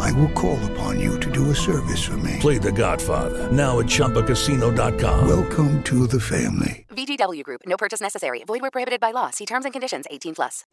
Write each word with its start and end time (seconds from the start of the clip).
I 0.00 0.12
will 0.12 0.30
call 0.32 0.58
upon 0.72 1.00
you 1.00 1.18
to 1.20 1.30
do 1.30 1.50
a 1.50 1.54
service 1.54 2.02
for 2.02 2.16
me. 2.18 2.38
Play 2.40 2.58
The 2.58 2.72
Godfather 2.72 3.50
now 3.52 3.80
at 3.80 3.86
ChumbaCasino.com. 3.86 5.28
Welcome 5.28 5.82
to 5.84 6.06
the 6.06 6.20
family. 6.20 6.84
VGW 6.90 7.42
Group. 7.42 7.62
No 7.66 7.76
purchase 7.76 8.00
necessary. 8.00 8.44
Void 8.46 8.60
where 8.60 8.70
prohibited 8.70 9.00
by 9.00 9.12
law. 9.12 9.30
See 9.30 9.44
terms 9.46 9.64
and 9.64 9.72
conditions. 9.72 10.06
18 10.10 10.34
plus. 10.34 10.64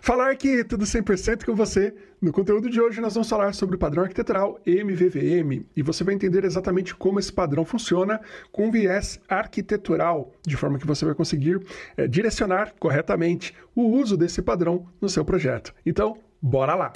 Falar 0.00 0.36
que 0.36 0.64
tudo 0.64 0.84
100% 0.84 1.44
com 1.44 1.54
você. 1.54 1.94
No 2.20 2.32
conteúdo 2.32 2.70
de 2.70 2.80
hoje 2.80 3.00
nós 3.00 3.14
vamos 3.14 3.28
falar 3.28 3.52
sobre 3.52 3.76
o 3.76 3.78
padrão 3.78 4.04
arquitetural 4.04 4.60
MVVM 4.64 5.66
e 5.76 5.82
você 5.82 6.04
vai 6.04 6.14
entender 6.14 6.44
exatamente 6.44 6.94
como 6.94 7.18
esse 7.18 7.32
padrão 7.32 7.64
funciona 7.64 8.20
com 8.52 8.70
viés 8.70 9.18
arquitetural, 9.28 10.32
de 10.46 10.56
forma 10.56 10.78
que 10.78 10.86
você 10.86 11.04
vai 11.04 11.14
conseguir 11.14 11.60
é, 11.96 12.06
direcionar 12.06 12.74
corretamente 12.78 13.54
o 13.74 13.82
uso 13.82 14.16
desse 14.16 14.40
padrão 14.40 14.86
no 15.00 15.08
seu 15.08 15.24
projeto. 15.24 15.74
Então, 15.84 16.16
bora 16.40 16.74
lá! 16.76 16.92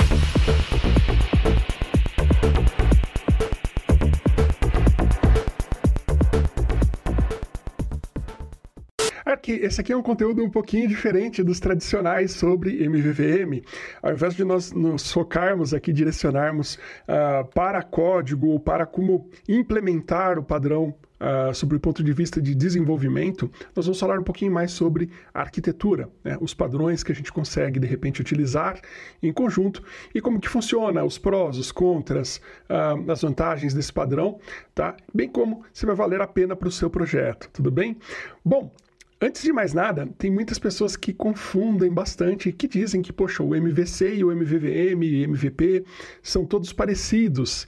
you 1.46 1.75
Esse 9.52 9.80
aqui 9.80 9.92
é 9.92 9.96
um 9.96 10.02
conteúdo 10.02 10.42
um 10.42 10.50
pouquinho 10.50 10.88
diferente 10.88 11.42
dos 11.42 11.60
tradicionais 11.60 12.32
sobre 12.32 12.84
MVVM. 12.84 13.62
Ao 14.02 14.12
invés 14.12 14.34
de 14.34 14.44
nós 14.44 14.72
nos 14.72 15.12
focarmos 15.12 15.72
aqui, 15.72 15.92
direcionarmos 15.92 16.74
uh, 16.74 17.46
para 17.54 17.82
código 17.82 18.48
ou 18.48 18.58
para 18.58 18.84
como 18.84 19.28
implementar 19.48 20.38
o 20.38 20.42
padrão 20.42 20.94
Uh, 21.18 21.54
sobre 21.54 21.78
o 21.78 21.80
ponto 21.80 22.04
de 22.04 22.12
vista 22.12 22.42
de 22.42 22.54
desenvolvimento, 22.54 23.50
nós 23.74 23.86
vamos 23.86 23.98
falar 23.98 24.18
um 24.18 24.22
pouquinho 24.22 24.52
mais 24.52 24.70
sobre 24.70 25.08
arquitetura, 25.32 26.10
né? 26.22 26.36
os 26.42 26.52
padrões 26.52 27.02
que 27.02 27.10
a 27.10 27.14
gente 27.14 27.32
consegue 27.32 27.80
de 27.80 27.86
repente 27.86 28.20
utilizar 28.20 28.78
em 29.22 29.32
conjunto 29.32 29.82
e 30.14 30.20
como 30.20 30.38
que 30.38 30.46
funciona, 30.46 31.02
os 31.02 31.16
prós, 31.16 31.56
os 31.56 31.72
contras, 31.72 32.38
uh, 32.68 33.10
as 33.10 33.22
vantagens 33.22 33.72
desse 33.72 33.90
padrão, 33.90 34.38
tá? 34.74 34.94
Bem 35.14 35.26
como 35.26 35.64
se 35.72 35.86
vai 35.86 35.94
valer 35.94 36.20
a 36.20 36.26
pena 36.26 36.54
para 36.54 36.68
o 36.68 36.70
seu 36.70 36.90
projeto, 36.90 37.48
tudo 37.50 37.70
bem? 37.70 37.96
Bom, 38.44 38.70
Antes 39.18 39.42
de 39.42 39.50
mais 39.50 39.72
nada, 39.72 40.06
tem 40.18 40.30
muitas 40.30 40.58
pessoas 40.58 40.94
que 40.94 41.10
confundem 41.10 41.90
bastante, 41.90 42.52
que 42.52 42.68
dizem 42.68 43.00
que, 43.00 43.10
poxa, 43.10 43.42
o 43.42 43.54
MVC 43.54 44.16
e 44.16 44.22
o 44.22 44.30
MVVM 44.30 45.02
e 45.02 45.22
MVP 45.24 45.84
são 46.22 46.44
todos 46.44 46.70
parecidos. 46.70 47.66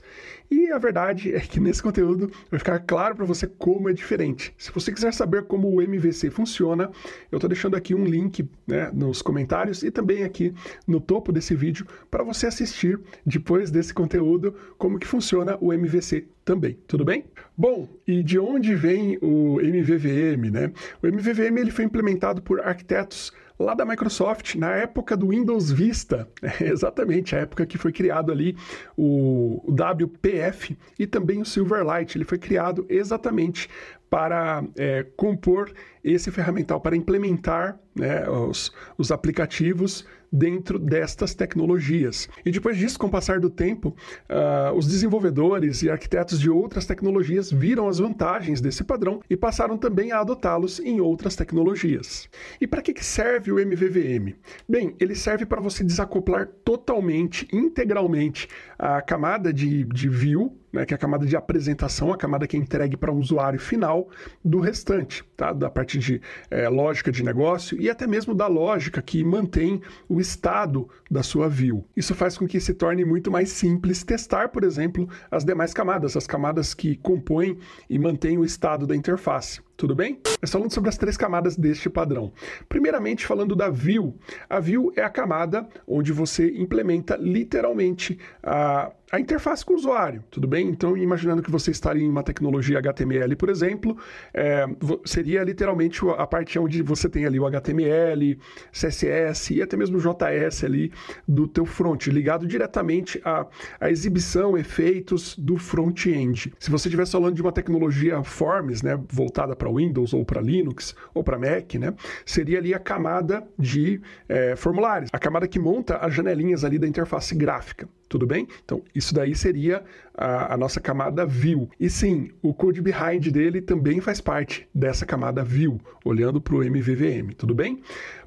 E 0.51 0.71
a 0.71 0.79
verdade 0.79 1.33
é 1.33 1.39
que 1.39 1.59
nesse 1.59 1.81
conteúdo 1.81 2.31
vai 2.49 2.57
ficar 2.57 2.79
claro 2.79 3.15
para 3.15 3.25
você 3.25 3.45
como 3.45 3.87
é 3.87 3.93
diferente. 3.93 4.53
Se 4.57 4.71
você 4.71 4.91
quiser 4.91 5.13
saber 5.13 5.43
como 5.43 5.69
o 5.69 5.81
MVC 5.81 6.31
funciona, 6.31 6.89
eu 7.31 7.37
estou 7.37 7.47
deixando 7.47 7.75
aqui 7.75 7.93
um 7.93 8.03
link 8.03 8.49
né, 8.65 8.89
nos 8.91 9.21
comentários 9.21 9.83
e 9.83 9.91
também 9.91 10.23
aqui 10.23 10.53
no 10.87 10.99
topo 10.99 11.31
desse 11.31 11.53
vídeo 11.53 11.85
para 12.09 12.23
você 12.23 12.47
assistir 12.47 12.99
depois 13.23 13.69
desse 13.69 13.93
conteúdo 13.93 14.55
como 14.77 14.97
que 14.97 15.05
funciona 15.05 15.55
o 15.61 15.71
MVC 15.71 16.25
também, 16.43 16.79
tudo 16.87 17.05
bem? 17.05 17.25
Bom, 17.55 17.87
e 18.07 18.23
de 18.23 18.39
onde 18.39 18.73
vem 18.73 19.19
o 19.21 19.59
MVVM, 19.61 20.49
né? 20.51 20.71
O 21.01 21.05
MVVM 21.05 21.59
ele 21.59 21.69
foi 21.69 21.85
implementado 21.85 22.41
por 22.41 22.59
arquitetos 22.61 23.31
lá 23.59 23.73
da 23.73 23.85
Microsoft, 23.85 24.55
na 24.55 24.71
época 24.71 25.17
do 25.17 25.27
Windows 25.29 25.69
Vista, 25.69 26.29
é 26.41 26.69
exatamente 26.69 27.35
a 27.35 27.39
época 27.39 27.65
que 27.65 27.77
foi 27.77 27.91
criado 27.91 28.31
ali 28.31 28.55
o, 28.97 29.61
WPF 29.69 30.77
e 30.97 31.05
também 31.05 31.41
o 31.41 31.45
Silverlight. 31.45 32.17
Ele 32.17 32.25
foi 32.25 32.37
criado 32.37 32.85
exatamente 32.87 33.69
para 34.09 34.63
é, 34.75 35.05
compor 35.15 35.71
esse 36.03 36.31
ferramental, 36.31 36.79
para 36.79 36.95
implementar 36.95 37.77
né, 37.93 38.27
os, 38.29 38.71
os 38.97 39.11
aplicativos 39.11 40.05
dentro 40.31 40.77
destas 40.77 41.33
tecnologias. 41.33 42.29
E 42.45 42.51
depois 42.51 42.77
disso, 42.77 42.99
com 42.99 43.07
o 43.07 43.11
passar 43.11 43.39
do 43.39 43.49
tempo, 43.49 43.95
uh, 44.29 44.75
os 44.75 44.87
desenvolvedores 44.87 45.81
e 45.81 45.89
arquitetos 45.89 46.39
de 46.39 46.49
outras 46.49 46.85
tecnologias 46.85 47.51
viram 47.51 47.87
as 47.87 47.99
vantagens 47.99 48.61
desse 48.61 48.83
padrão 48.83 49.21
e 49.29 49.35
passaram 49.35 49.77
também 49.77 50.11
a 50.11 50.19
adotá-los 50.19 50.79
em 50.79 50.99
outras 50.99 51.35
tecnologias. 51.35 52.29
E 52.59 52.67
para 52.67 52.81
que 52.81 52.93
serve 53.03 53.51
o 53.51 53.59
MVVM? 53.59 54.35
Bem, 54.67 54.95
ele 54.99 55.15
serve 55.15 55.45
para 55.45 55.61
você 55.61 55.83
desacoplar 55.83 56.47
totalmente, 56.63 57.47
integralmente, 57.51 58.47
a 58.79 59.01
camada 59.01 59.53
de, 59.53 59.83
de 59.83 60.07
view 60.07 60.57
né, 60.71 60.85
que 60.85 60.93
é 60.93 60.95
a 60.95 60.97
camada 60.97 61.25
de 61.25 61.35
apresentação, 61.35 62.13
a 62.13 62.17
camada 62.17 62.47
que 62.47 62.55
é 62.55 62.59
entregue 62.59 62.95
para 62.95 63.11
o 63.11 63.15
um 63.15 63.19
usuário 63.19 63.59
final 63.59 64.07
do 64.43 64.59
restante, 64.59 65.23
tá? 65.35 65.51
da 65.51 65.69
parte 65.69 65.97
de 65.97 66.21
é, 66.49 66.69
lógica 66.69 67.11
de 67.11 67.23
negócio 67.23 67.79
e 67.81 67.89
até 67.89 68.05
mesmo 68.07 68.33
da 68.33 68.47
lógica 68.47 69.01
que 69.01 69.23
mantém 69.23 69.81
o 70.07 70.19
estado 70.19 70.87
da 71.09 71.23
sua 71.23 71.49
view. 71.49 71.85
Isso 71.95 72.13
faz 72.15 72.37
com 72.37 72.47
que 72.47 72.59
se 72.59 72.73
torne 72.73 73.03
muito 73.03 73.31
mais 73.31 73.49
simples 73.49 74.03
testar, 74.03 74.49
por 74.49 74.63
exemplo, 74.63 75.09
as 75.29 75.43
demais 75.43 75.73
camadas, 75.73 76.15
as 76.15 76.27
camadas 76.27 76.73
que 76.73 76.95
compõem 76.97 77.57
e 77.89 77.97
mantêm 77.97 78.37
o 78.37 78.45
estado 78.45 78.85
da 78.85 78.95
interface. 78.95 79.61
Tudo 79.79 79.95
bem? 79.95 80.19
Mas 80.41 80.51
falando 80.51 80.73
sobre 80.73 80.89
as 80.89 80.97
três 80.97 81.15
camadas 81.15 81.55
deste 81.55 81.89
padrão. 81.89 82.33
Primeiramente, 82.67 83.25
falando 83.25 83.55
da 83.55 83.69
view. 83.69 84.13
A 84.49 84.59
view 84.59 84.91
é 84.93 85.01
a 85.01 85.09
camada 85.09 85.65
onde 85.87 86.11
você 86.11 86.51
implementa 86.51 87.15
literalmente 87.15 88.19
a 88.43 88.91
a 89.11 89.19
interface 89.19 89.65
com 89.65 89.73
o 89.73 89.75
usuário, 89.75 90.23
tudo 90.29 90.47
bem? 90.47 90.67
Então, 90.67 90.95
imaginando 90.95 91.41
que 91.41 91.49
você 91.49 91.71
estaria 91.71 92.03
em 92.03 92.09
uma 92.09 92.21
tecnologia 92.21 92.77
HTML, 92.77 93.35
por 93.35 93.49
exemplo, 93.49 93.97
é, 94.33 94.65
seria 95.03 95.43
literalmente 95.43 96.01
a 96.17 96.27
parte 96.27 96.59
onde 96.59 96.83
você 96.83 97.09
tem 97.09 97.25
ali 97.25 97.39
o 97.39 97.45
HTML, 97.47 98.37
CSS 98.71 99.55
e 99.55 99.61
até 99.63 99.75
mesmo 99.75 99.97
o 99.97 99.99
JS 99.99 100.63
ali 100.63 100.91
do 101.27 101.47
teu 101.47 101.65
front, 101.65 102.07
ligado 102.07 102.45
diretamente 102.45 103.19
à, 103.25 103.47
à 103.79 103.89
exibição, 103.89 104.55
efeitos 104.55 105.35
do 105.37 105.57
front-end. 105.57 106.53
Se 106.59 106.69
você 106.69 106.87
estivesse 106.87 107.13
falando 107.13 107.33
de 107.33 107.41
uma 107.41 107.51
tecnologia 107.51 108.23
Forms, 108.23 108.83
né, 108.83 108.99
voltada 109.09 109.55
para 109.55 109.71
Windows 109.71 110.13
ou 110.13 110.23
para 110.23 110.39
Linux 110.39 110.95
ou 111.15 111.23
para 111.23 111.39
Mac, 111.39 111.73
né, 111.75 111.95
seria 112.23 112.59
ali 112.59 112.75
a 112.75 112.79
camada 112.79 113.47
de 113.57 114.01
é, 114.27 114.55
formulários, 114.55 115.09
a 115.11 115.17
camada 115.17 115.47
que 115.47 115.57
monta 115.57 115.97
as 115.97 116.13
janelinhas 116.13 116.63
ali 116.63 116.77
da 116.77 116.87
interface 116.87 117.33
gráfica 117.33 117.89
tudo 118.09 118.25
bem? 118.25 118.47
Então, 118.65 118.81
isso 118.93 119.13
daí 119.13 119.35
seria 119.35 119.83
a, 120.17 120.55
a, 120.55 120.57
nossa 120.57 120.81
camada 120.81 121.25
view. 121.25 121.69
E 121.79 121.89
sim, 121.89 122.31
o 122.41 122.53
code 122.53 122.81
behind 122.81 123.27
dele 123.27 123.61
também 123.61 124.01
faz 124.01 124.19
parte 124.19 124.67
dessa 124.73 125.05
camada 125.05 125.43
view, 125.43 125.79
olhando 126.03 126.41
para 126.41 126.55
o 126.55 126.63
MVVM, 126.63 127.33
tudo 127.37 127.53
bem? 127.53 127.81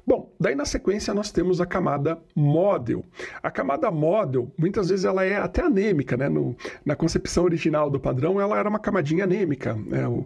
Bom, 0.05 0.33
daí 0.37 0.53
na 0.53 0.65
sequência 0.65 1.13
nós 1.13 1.31
temos 1.31 1.61
a 1.61 1.65
camada 1.65 2.19
model. 2.35 3.05
A 3.41 3.49
camada 3.49 3.89
model, 3.89 4.51
muitas 4.57 4.89
vezes 4.89 5.05
ela 5.05 5.23
é 5.23 5.37
até 5.37 5.61
anêmica, 5.61 6.17
né? 6.17 6.27
No, 6.27 6.55
na 6.85 6.93
concepção 6.93 7.45
original 7.45 7.89
do 7.89 7.99
padrão, 7.99 8.39
ela 8.39 8.59
era 8.59 8.67
uma 8.67 8.79
camadinha 8.79 9.23
anêmica, 9.23 9.73
né? 9.73 10.05
o, 10.05 10.25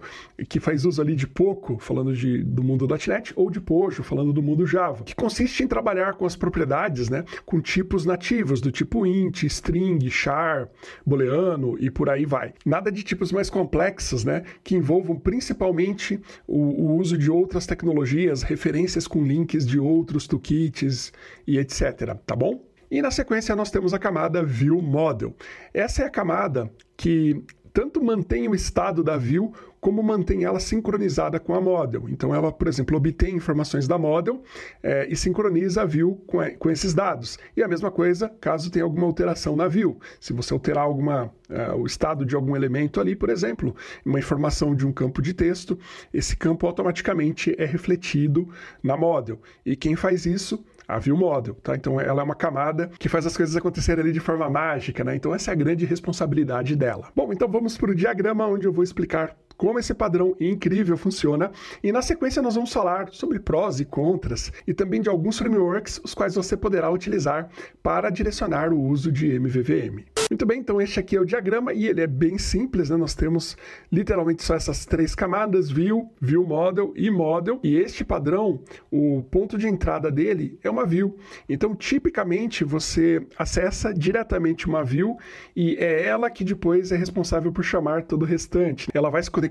que 0.49 0.59
faz 0.59 0.83
uso 0.83 0.99
ali 0.99 1.15
de 1.15 1.27
pouco, 1.27 1.77
falando 1.77 2.15
de, 2.15 2.43
do 2.43 2.63
mundo 2.63 2.87
.NET, 2.87 3.33
ou 3.35 3.51
de 3.51 3.61
Pojo, 3.61 4.01
falando 4.01 4.33
do 4.33 4.41
mundo 4.41 4.65
Java, 4.65 5.03
que 5.03 5.13
consiste 5.13 5.63
em 5.63 5.67
trabalhar 5.67 6.15
com 6.15 6.25
as 6.25 6.35
propriedades, 6.35 7.07
né? 7.07 7.23
Com 7.45 7.61
tipos 7.61 8.03
nativos, 8.03 8.59
do 8.59 8.71
tipo 8.71 9.05
int, 9.05 9.43
string, 9.43 10.09
char, 10.09 10.69
booleano 11.05 11.77
e 11.79 11.91
por 11.91 12.09
aí 12.09 12.25
vai. 12.25 12.53
Nada 12.65 12.91
de 12.91 13.03
tipos 13.03 13.31
mais 13.31 13.47
complexos, 13.47 14.23
né? 14.23 14.43
Que 14.63 14.75
envolvam 14.75 15.19
principalmente 15.19 16.19
o, 16.47 16.57
o 16.57 16.97
uso 16.97 17.15
de 17.15 17.29
outras 17.29 17.67
tecnologias, 17.67 18.41
referências 18.41 19.07
com 19.07 19.23
links 19.23 19.66
de 19.67 19.79
outros 19.79 20.27
toolkits 20.27 21.11
e 21.45 21.57
etc, 21.57 22.15
tá 22.25 22.35
bom? 22.35 22.63
E 22.89 23.01
na 23.01 23.11
sequência 23.11 23.55
nós 23.55 23.69
temos 23.69 23.93
a 23.93 23.99
camada 23.99 24.43
View 24.43 24.81
Model. 24.81 25.35
Essa 25.73 26.03
é 26.03 26.05
a 26.05 26.09
camada 26.09 26.71
que 26.95 27.43
tanto 27.77 28.03
mantém 28.03 28.47
o 28.47 28.55
estado 28.55 29.03
da 29.03 29.17
view 29.17 29.53
como 29.79 30.01
mantém 30.01 30.43
ela 30.43 30.59
sincronizada 30.59 31.39
com 31.39 31.53
a 31.53 31.61
model. 31.61 32.09
Então, 32.09 32.33
ela, 32.33 32.51
por 32.51 32.67
exemplo, 32.67 32.97
obtém 32.97 33.35
informações 33.35 33.87
da 33.87 33.99
model 33.99 34.41
é, 34.81 35.05
e 35.07 35.15
sincroniza 35.15 35.83
a 35.83 35.85
view 35.85 36.19
com, 36.25 36.39
com, 36.57 36.71
esses 36.71 36.95
dados. 36.95 37.37
E 37.55 37.61
a 37.61 37.67
mesma 37.67 37.91
coisa 37.91 38.29
caso 38.41 38.71
tenha 38.71 38.83
alguma 38.83 39.05
alteração 39.05 39.55
na 39.55 39.67
view. 39.67 39.99
Se 40.19 40.33
você 40.33 40.53
alterar 40.53 40.85
alguma, 40.85 41.31
é, 41.51 41.71
o 41.73 41.85
estado 41.85 42.25
de 42.25 42.33
algum 42.33 42.55
elemento 42.55 42.99
ali, 42.99 43.15
por 43.15 43.29
exemplo, 43.29 43.75
uma 44.03 44.17
informação 44.17 44.73
de 44.73 44.83
um 44.83 44.91
campo 44.91 45.21
de 45.21 45.35
texto, 45.35 45.77
esse 46.11 46.35
campo 46.35 46.65
automaticamente 46.65 47.53
é 47.59 47.65
refletido 47.65 48.49
na 48.81 48.97
model. 48.97 49.39
E 49.63 49.75
quem 49.75 49.95
faz 49.95 50.25
isso 50.25 50.65
a 50.87 50.97
View 50.99 51.17
Model, 51.17 51.55
tá? 51.55 51.75
Então 51.75 51.99
ela 51.99 52.21
é 52.21 52.23
uma 52.23 52.35
camada 52.35 52.89
que 52.97 53.09
faz 53.09 53.25
as 53.25 53.35
coisas 53.35 53.55
acontecerem 53.55 54.03
ali 54.03 54.13
de 54.13 54.19
forma 54.19 54.49
mágica, 54.49 55.03
né? 55.03 55.15
Então 55.15 55.33
essa 55.33 55.51
é 55.51 55.53
a 55.53 55.55
grande 55.55 55.85
responsabilidade 55.85 56.75
dela. 56.75 57.09
Bom, 57.15 57.33
então 57.33 57.47
vamos 57.47 57.77
para 57.77 57.91
o 57.91 57.95
diagrama 57.95 58.47
onde 58.47 58.65
eu 58.65 58.71
vou 58.71 58.83
explicar 58.83 59.35
como 59.57 59.79
esse 59.79 59.93
padrão 59.93 60.35
incrível 60.39 60.95
funciona 60.95 61.51
e 61.83 61.91
na 61.91 62.01
sequência 62.01 62.41
nós 62.41 62.55
vamos 62.55 62.71
falar 62.71 63.09
sobre 63.11 63.39
prós 63.39 63.79
e 63.79 63.85
contras 63.85 64.51
e 64.65 64.73
também 64.73 65.01
de 65.01 65.09
alguns 65.09 65.37
frameworks 65.37 65.99
os 66.03 66.13
quais 66.13 66.35
você 66.35 66.55
poderá 66.55 66.89
utilizar 66.89 67.49
para 67.81 68.09
direcionar 68.09 68.71
o 68.71 68.79
uso 68.79 69.11
de 69.11 69.27
MVVM. 69.27 70.05
Muito 70.29 70.45
bem, 70.45 70.59
então 70.59 70.81
este 70.81 70.99
aqui 70.99 71.15
é 71.15 71.21
o 71.21 71.25
diagrama 71.25 71.73
e 71.73 71.87
ele 71.87 72.01
é 72.01 72.07
bem 72.07 72.37
simples, 72.37 72.89
né? 72.89 72.97
Nós 72.97 73.15
temos 73.15 73.55
literalmente 73.89 74.43
só 74.43 74.55
essas 74.55 74.85
três 74.85 75.15
camadas, 75.15 75.69
view, 75.71 76.11
view 76.19 76.45
model 76.45 76.91
e 76.97 77.09
model, 77.09 77.61
e 77.63 77.77
este 77.77 78.03
padrão, 78.03 78.59
o 78.91 79.23
ponto 79.31 79.57
de 79.57 79.67
entrada 79.67 80.11
dele 80.11 80.59
é 80.61 80.69
uma 80.69 80.85
view. 80.85 81.17
Então, 81.47 81.73
tipicamente, 81.73 82.65
você 82.65 83.25
acessa 83.37 83.93
diretamente 83.93 84.67
uma 84.67 84.83
view 84.83 85.17
e 85.55 85.77
é 85.77 86.05
ela 86.05 86.29
que 86.29 86.43
depois 86.43 86.91
é 86.91 86.97
responsável 86.97 87.51
por 87.51 87.63
chamar 87.63 88.03
todo 88.03 88.23
o 88.23 88.25
restante. 88.25 88.89
Ela 88.93 89.09
vai 89.09 89.23
se 89.23 89.31
conectar 89.31 89.46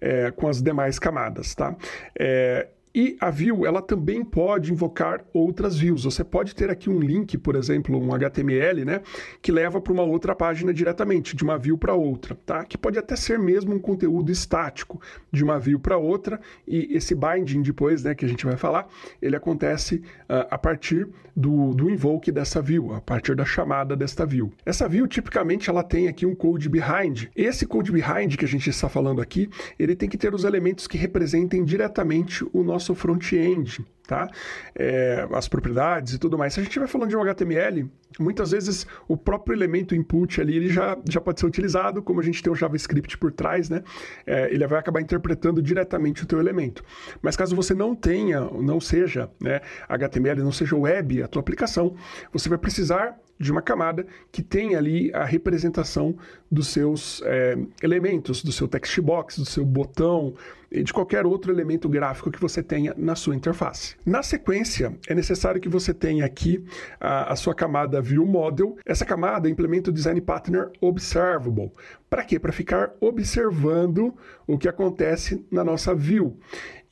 é, 0.00 0.30
com 0.30 0.48
as 0.48 0.60
demais 0.60 0.98
camadas, 0.98 1.54
tá? 1.54 1.74
É, 2.18 2.66
e 2.94 3.16
a 3.20 3.30
view, 3.30 3.64
ela 3.64 3.80
também 3.80 4.22
pode 4.24 4.72
invocar 4.72 5.24
outras 5.32 5.78
views. 5.78 6.04
Você 6.04 6.22
pode 6.22 6.54
ter 6.54 6.70
aqui 6.70 6.90
um 6.90 7.00
link, 7.00 7.38
por 7.38 7.56
exemplo, 7.56 7.98
um 7.98 8.14
HTML, 8.14 8.84
né, 8.84 9.00
que 9.40 9.50
leva 9.50 9.80
para 9.80 9.92
uma 9.92 10.02
outra 10.02 10.34
página 10.34 10.74
diretamente, 10.74 11.34
de 11.34 11.42
uma 11.42 11.56
view 11.56 11.78
para 11.78 11.94
outra, 11.94 12.34
tá? 12.34 12.64
Que 12.64 12.76
pode 12.76 12.98
até 12.98 13.16
ser 13.16 13.38
mesmo 13.38 13.74
um 13.74 13.78
conteúdo 13.78 14.30
estático, 14.30 15.00
de 15.30 15.42
uma 15.42 15.58
view 15.58 15.78
para 15.78 15.96
outra, 15.96 16.40
e 16.66 16.94
esse 16.94 17.14
binding 17.14 17.62
depois, 17.62 18.02
né, 18.02 18.14
que 18.14 18.24
a 18.24 18.28
gente 18.28 18.44
vai 18.44 18.56
falar, 18.56 18.86
ele 19.20 19.36
acontece 19.36 19.96
uh, 20.28 20.46
a 20.50 20.58
partir 20.58 21.08
do, 21.34 21.72
do 21.74 21.88
invoke 21.88 22.30
dessa 22.30 22.60
view, 22.60 22.92
a 22.92 23.00
partir 23.00 23.34
da 23.34 23.44
chamada 23.44 23.96
desta 23.96 24.26
view. 24.26 24.52
Essa 24.66 24.86
view, 24.88 25.06
tipicamente, 25.06 25.70
ela 25.70 25.82
tem 25.82 26.08
aqui 26.08 26.26
um 26.26 26.34
code 26.34 26.68
behind. 26.68 27.28
Esse 27.34 27.66
code 27.66 27.90
behind 27.90 28.36
que 28.36 28.44
a 28.44 28.48
gente 28.48 28.68
está 28.68 28.88
falando 28.88 29.22
aqui, 29.22 29.48
ele 29.78 29.96
tem 29.96 30.08
que 30.08 30.18
ter 30.18 30.34
os 30.34 30.44
elementos 30.44 30.86
que 30.86 30.98
representem 30.98 31.64
diretamente 31.64 32.44
o 32.52 32.62
nosso 32.62 32.81
nosso 32.82 32.94
front-end, 32.94 33.84
tá? 34.06 34.28
É, 34.74 35.26
as 35.32 35.46
propriedades 35.46 36.14
e 36.14 36.18
tudo 36.18 36.36
mais. 36.36 36.54
Se 36.54 36.60
a 36.60 36.62
gente 36.62 36.78
vai 36.78 36.88
falando 36.88 37.08
de 37.08 37.16
um 37.16 37.22
HTML, 37.22 37.88
muitas 38.18 38.50
vezes 38.50 38.86
o 39.06 39.16
próprio 39.16 39.54
elemento 39.54 39.94
input 39.94 40.40
ali 40.40 40.56
ele 40.56 40.68
já, 40.68 40.98
já 41.08 41.20
pode 41.20 41.38
ser 41.38 41.46
utilizado, 41.46 42.02
como 42.02 42.20
a 42.20 42.22
gente 42.22 42.42
tem 42.42 42.52
o 42.52 42.56
JavaScript 42.56 43.16
por 43.16 43.30
trás, 43.30 43.70
né? 43.70 43.82
É, 44.26 44.52
ele 44.52 44.66
vai 44.66 44.80
acabar 44.80 45.00
interpretando 45.00 45.62
diretamente 45.62 46.24
o 46.24 46.26
teu 46.26 46.40
elemento. 46.40 46.84
Mas 47.22 47.36
caso 47.36 47.54
você 47.54 47.74
não 47.74 47.94
tenha, 47.94 48.40
não 48.40 48.80
seja 48.80 49.30
né, 49.40 49.60
HTML, 49.88 50.42
não 50.42 50.52
seja 50.52 50.76
web 50.76 51.22
a 51.22 51.28
tua 51.28 51.40
aplicação, 51.40 51.94
você 52.32 52.48
vai 52.48 52.58
precisar 52.58 53.16
de 53.38 53.50
uma 53.50 53.62
camada 53.62 54.06
que 54.30 54.42
tem 54.42 54.76
ali 54.76 55.12
a 55.12 55.24
representação 55.24 56.16
dos 56.50 56.68
seus 56.68 57.22
é, 57.24 57.56
elementos, 57.82 58.42
do 58.42 58.52
seu 58.52 58.68
text 58.68 59.00
box, 59.00 59.38
do 59.38 59.46
seu 59.46 59.64
botão 59.64 60.34
e 60.72 60.82
de 60.82 60.92
qualquer 60.92 61.26
outro 61.26 61.52
elemento 61.52 61.88
gráfico 61.88 62.30
que 62.30 62.40
você 62.40 62.62
tenha 62.62 62.94
na 62.96 63.14
sua 63.14 63.36
interface. 63.36 63.94
Na 64.06 64.22
sequência, 64.22 64.96
é 65.06 65.14
necessário 65.14 65.60
que 65.60 65.68
você 65.68 65.92
tenha 65.92 66.24
aqui 66.24 66.64
a, 66.98 67.32
a 67.32 67.36
sua 67.36 67.54
camada 67.54 68.00
View 68.00 68.24
Model. 68.24 68.76
Essa 68.86 69.04
camada 69.04 69.50
implementa 69.50 69.90
o 69.90 69.92
Design 69.92 70.20
Partner 70.20 70.70
Observable. 70.80 71.70
Para 72.08 72.24
quê? 72.24 72.38
Para 72.38 72.52
ficar 72.52 72.92
observando 73.00 74.14
o 74.46 74.58
que 74.58 74.68
acontece 74.68 75.46
na 75.50 75.62
nossa 75.62 75.94
view. 75.94 76.38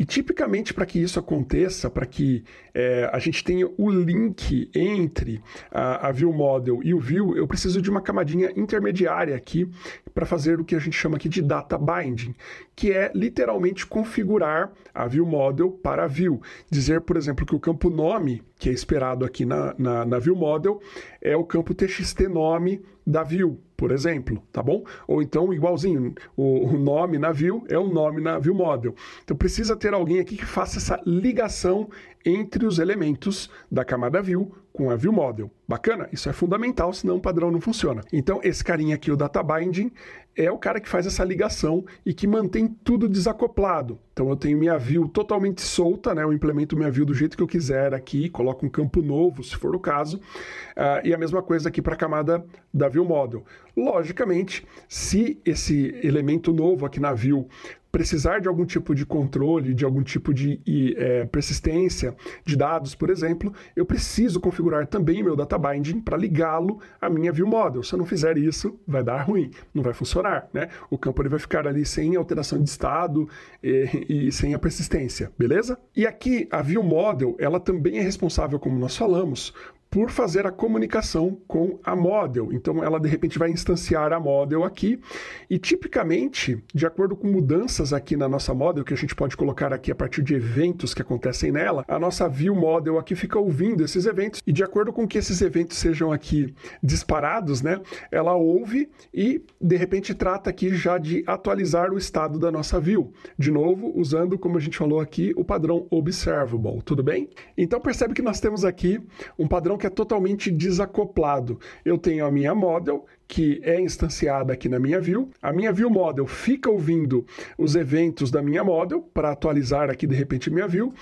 E 0.00 0.04
tipicamente 0.06 0.72
para 0.72 0.86
que 0.86 0.98
isso 0.98 1.18
aconteça, 1.18 1.90
para 1.90 2.06
que 2.06 2.42
é, 2.72 3.10
a 3.12 3.18
gente 3.18 3.44
tenha 3.44 3.68
o 3.76 3.90
link 3.90 4.70
entre 4.74 5.42
a, 5.70 6.08
a 6.08 6.10
View 6.10 6.32
Model 6.32 6.80
e 6.82 6.94
o 6.94 6.98
View, 6.98 7.36
eu 7.36 7.46
preciso 7.46 7.82
de 7.82 7.90
uma 7.90 8.00
camadinha 8.00 8.50
intermediária 8.56 9.36
aqui 9.36 9.68
para 10.14 10.24
fazer 10.24 10.58
o 10.58 10.64
que 10.64 10.74
a 10.74 10.78
gente 10.78 10.96
chama 10.96 11.18
aqui 11.18 11.28
de 11.28 11.42
data 11.42 11.76
binding, 11.76 12.34
que 12.74 12.90
é 12.90 13.12
literalmente 13.14 13.86
configurar 13.86 14.72
a 14.94 15.06
View 15.06 15.26
Model 15.26 15.70
para 15.70 16.04
a 16.04 16.06
View. 16.06 16.40
Dizer, 16.70 17.02
por 17.02 17.18
exemplo, 17.18 17.44
que 17.44 17.54
o 17.54 17.60
campo 17.60 17.90
nome, 17.90 18.42
que 18.58 18.70
é 18.70 18.72
esperado 18.72 19.22
aqui 19.26 19.44
na, 19.44 19.74
na, 19.76 20.06
na 20.06 20.18
View 20.18 20.34
Model, 20.34 20.80
é 21.20 21.36
o 21.36 21.44
campo 21.44 21.74
txt 21.74 22.26
nome 22.26 22.80
da 23.06 23.22
View 23.22 23.60
por 23.80 23.92
exemplo, 23.92 24.42
tá 24.52 24.62
bom? 24.62 24.84
Ou 25.08 25.22
então, 25.22 25.54
igualzinho, 25.54 26.14
o, 26.36 26.70
nome 26.76 27.16
na 27.16 27.32
view 27.32 27.64
é 27.66 27.78
o 27.78 27.88
nome 27.88 28.20
na 28.20 28.38
view 28.38 28.54
model. 28.54 28.94
Então 29.24 29.34
precisa 29.34 29.74
ter 29.74 29.94
alguém 29.94 30.20
aqui 30.20 30.36
que 30.36 30.44
faça 30.44 30.76
essa 30.76 31.00
ligação 31.06 31.88
entre 32.24 32.66
os 32.66 32.78
elementos 32.78 33.50
da 33.70 33.84
camada 33.84 34.20
view 34.20 34.52
com 34.72 34.90
a 34.90 34.96
view 34.96 35.12
model. 35.12 35.50
Bacana? 35.66 36.08
Isso 36.12 36.28
é 36.28 36.32
fundamental, 36.32 36.92
senão 36.92 37.16
o 37.16 37.20
padrão 37.20 37.50
não 37.50 37.60
funciona. 37.60 38.02
Então, 38.12 38.40
esse 38.42 38.62
carinha 38.64 38.94
aqui, 38.94 39.10
o 39.10 39.16
data 39.16 39.42
binding, 39.42 39.90
é 40.36 40.50
o 40.50 40.58
cara 40.58 40.80
que 40.80 40.88
faz 40.88 41.06
essa 41.06 41.24
ligação 41.24 41.84
e 42.06 42.14
que 42.14 42.26
mantém 42.26 42.68
tudo 42.68 43.08
desacoplado. 43.08 43.98
Então, 44.12 44.28
eu 44.30 44.36
tenho 44.36 44.56
minha 44.56 44.78
view 44.78 45.08
totalmente 45.08 45.60
solta, 45.60 46.14
né? 46.14 46.22
Eu 46.22 46.32
implemento 46.32 46.76
minha 46.76 46.90
view 46.90 47.04
do 47.04 47.14
jeito 47.14 47.36
que 47.36 47.42
eu 47.42 47.46
quiser 47.46 47.92
aqui, 47.92 48.28
coloco 48.30 48.64
um 48.64 48.68
campo 48.68 49.02
novo, 49.02 49.42
se 49.42 49.56
for 49.56 49.74
o 49.74 49.80
caso. 49.80 50.18
Uh, 50.18 51.04
e 51.04 51.12
a 51.12 51.18
mesma 51.18 51.42
coisa 51.42 51.68
aqui 51.68 51.82
para 51.82 51.94
a 51.94 51.98
camada 51.98 52.44
da 52.72 52.88
view 52.88 53.04
model. 53.04 53.44
Logicamente, 53.76 54.66
se 54.88 55.38
esse 55.44 55.94
elemento 56.02 56.52
novo 56.52 56.86
aqui 56.86 57.00
na 57.00 57.12
view 57.12 57.48
precisar 57.90 58.40
de 58.40 58.48
algum 58.48 58.64
tipo 58.64 58.94
de 58.94 59.04
controle, 59.04 59.74
de 59.74 59.84
algum 59.84 60.02
tipo 60.02 60.32
de 60.32 60.60
é, 60.96 61.24
persistência 61.26 62.14
de 62.44 62.56
dados, 62.56 62.94
por 62.94 63.10
exemplo, 63.10 63.52
eu 63.74 63.84
preciso 63.84 64.40
configurar 64.40 64.86
também 64.86 65.22
meu 65.22 65.34
data 65.36 65.58
binding 65.58 66.00
para 66.00 66.16
ligá-lo 66.16 66.80
à 67.00 67.10
minha 67.10 67.32
view 67.32 67.46
model. 67.46 67.82
Se 67.82 67.94
eu 67.94 67.98
não 67.98 68.06
fizer 68.06 68.38
isso, 68.38 68.78
vai 68.86 69.02
dar 69.02 69.22
ruim, 69.22 69.50
não 69.74 69.82
vai 69.82 69.92
funcionar, 69.92 70.48
né? 70.52 70.68
O 70.88 70.96
campo 70.96 71.20
ele 71.22 71.28
vai 71.28 71.38
ficar 71.38 71.66
ali 71.66 71.84
sem 71.84 72.16
alteração 72.16 72.62
de 72.62 72.68
estado 72.68 73.28
e, 73.62 74.28
e 74.28 74.32
sem 74.32 74.54
a 74.54 74.58
persistência, 74.58 75.32
beleza? 75.38 75.78
E 75.96 76.06
aqui 76.06 76.48
a 76.50 76.62
view 76.62 76.82
model, 76.82 77.36
ela 77.38 77.58
também 77.58 77.98
é 77.98 78.02
responsável, 78.02 78.58
como 78.58 78.78
nós 78.78 78.96
falamos, 78.96 79.52
por 79.90 80.08
fazer 80.10 80.46
a 80.46 80.52
comunicação 80.52 81.36
com 81.48 81.80
a 81.82 81.96
model. 81.96 82.52
Então, 82.52 82.82
ela 82.82 83.00
de 83.00 83.08
repente 83.08 83.38
vai 83.38 83.50
instanciar 83.50 84.12
a 84.12 84.20
model 84.20 84.62
aqui 84.62 85.00
e 85.48 85.58
tipicamente, 85.58 86.62
de 86.72 86.86
acordo 86.86 87.16
com 87.16 87.26
mudanças 87.26 87.92
aqui 87.92 88.16
na 88.16 88.28
nossa 88.28 88.54
model, 88.54 88.84
que 88.84 88.94
a 88.94 88.96
gente 88.96 89.14
pode 89.16 89.36
colocar 89.36 89.72
aqui 89.72 89.90
a 89.90 89.94
partir 89.94 90.22
de 90.22 90.34
eventos 90.34 90.94
que 90.94 91.02
acontecem 91.02 91.50
nela, 91.50 91.84
a 91.88 91.98
nossa 91.98 92.28
view 92.28 92.54
model 92.54 92.98
aqui 92.98 93.16
fica 93.16 93.38
ouvindo 93.38 93.82
esses 93.82 94.06
eventos 94.06 94.40
e 94.46 94.52
de 94.52 94.62
acordo 94.62 94.92
com 94.92 95.08
que 95.08 95.18
esses 95.18 95.42
eventos 95.42 95.76
sejam 95.76 96.12
aqui 96.12 96.54
disparados, 96.80 97.60
né, 97.60 97.80
ela 98.12 98.36
ouve 98.36 98.88
e 99.12 99.42
de 99.60 99.76
repente 99.76 100.14
trata 100.14 100.50
aqui 100.50 100.72
já 100.72 100.98
de 100.98 101.24
atualizar 101.26 101.92
o 101.92 101.98
estado 101.98 102.38
da 102.38 102.52
nossa 102.52 102.78
view. 102.78 103.12
De 103.36 103.50
novo, 103.50 103.92
usando, 103.96 104.38
como 104.38 104.56
a 104.56 104.60
gente 104.60 104.78
falou 104.78 105.00
aqui, 105.00 105.32
o 105.36 105.44
padrão 105.44 105.86
observable, 105.90 106.80
tudo 106.84 107.02
bem? 107.02 107.28
Então 107.56 107.80
percebe 107.80 108.14
que 108.14 108.22
nós 108.22 108.38
temos 108.38 108.64
aqui 108.64 109.00
um 109.38 109.48
padrão 109.48 109.79
que 109.80 109.86
é 109.86 109.90
totalmente 109.90 110.50
desacoplado. 110.50 111.58
Eu 111.84 111.98
tenho 111.98 112.24
a 112.24 112.30
minha 112.30 112.54
model, 112.54 113.04
que 113.26 113.60
é 113.62 113.80
instanciada 113.80 114.52
aqui 114.52 114.68
na 114.68 114.78
minha 114.78 115.00
view. 115.00 115.30
A 115.40 115.52
minha 115.52 115.72
view 115.72 115.88
model 115.88 116.26
fica 116.26 116.68
ouvindo 116.68 117.24
os 117.56 117.74
eventos 117.74 118.30
da 118.30 118.42
minha 118.42 118.62
model 118.62 119.02
para 119.14 119.30
atualizar 119.30 119.88
aqui 119.88 120.06
de 120.06 120.14
repente 120.14 120.50
minha 120.50 120.66
view. 120.66 120.92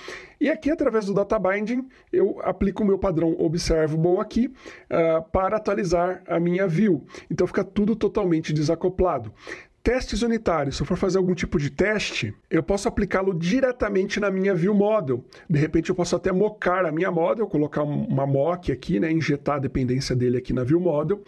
E 0.41 0.49
aqui, 0.49 0.71
através 0.71 1.07
do 1.07 1.15
data 1.15 1.39
binding, 1.39 1.89
eu 2.13 2.39
aplico 2.43 2.83
o 2.83 2.87
meu 2.87 2.99
padrão 2.99 3.35
observable 3.39 4.21
aqui 4.21 4.47
uh, 4.47 5.23
para 5.33 5.57
atualizar 5.57 6.23
a 6.29 6.39
minha 6.39 6.69
view. 6.69 7.05
Então 7.31 7.47
fica 7.47 7.65
tudo 7.65 7.97
totalmente 7.97 8.53
desacoplado. 8.53 9.33
Testes 9.89 10.21
unitários. 10.21 10.77
Se 10.77 10.83
eu 10.83 10.87
for 10.87 10.99
fazer 10.99 11.17
algum 11.17 11.35
tipo 11.35 11.59
de 11.59 11.71
teste, 11.71 12.35
eu 12.51 12.63
posso 12.63 12.87
aplicá-lo 12.87 13.33
diretamente 13.33 14.21
na 14.21 14.31
minha 14.31 14.55
view 14.55 14.75
model. 14.75 15.25
De 15.49 15.59
repente, 15.59 15.89
eu 15.89 15.97
posso 15.97 16.15
até 16.15 16.31
mocar 16.31 16.85
a 16.85 16.93
minha 16.93 17.11
model, 17.11 17.47
colocar 17.47 17.85
uma 17.85 18.27
mock 18.27 18.71
aqui, 18.71 19.01
né, 19.01 19.11
injetar 19.11 19.57
a 19.57 19.61
dependência 19.61 20.15
dele 20.15 20.37
aqui 20.37 20.53
na 20.53 20.63
view 20.63 20.79
model. 20.79 21.23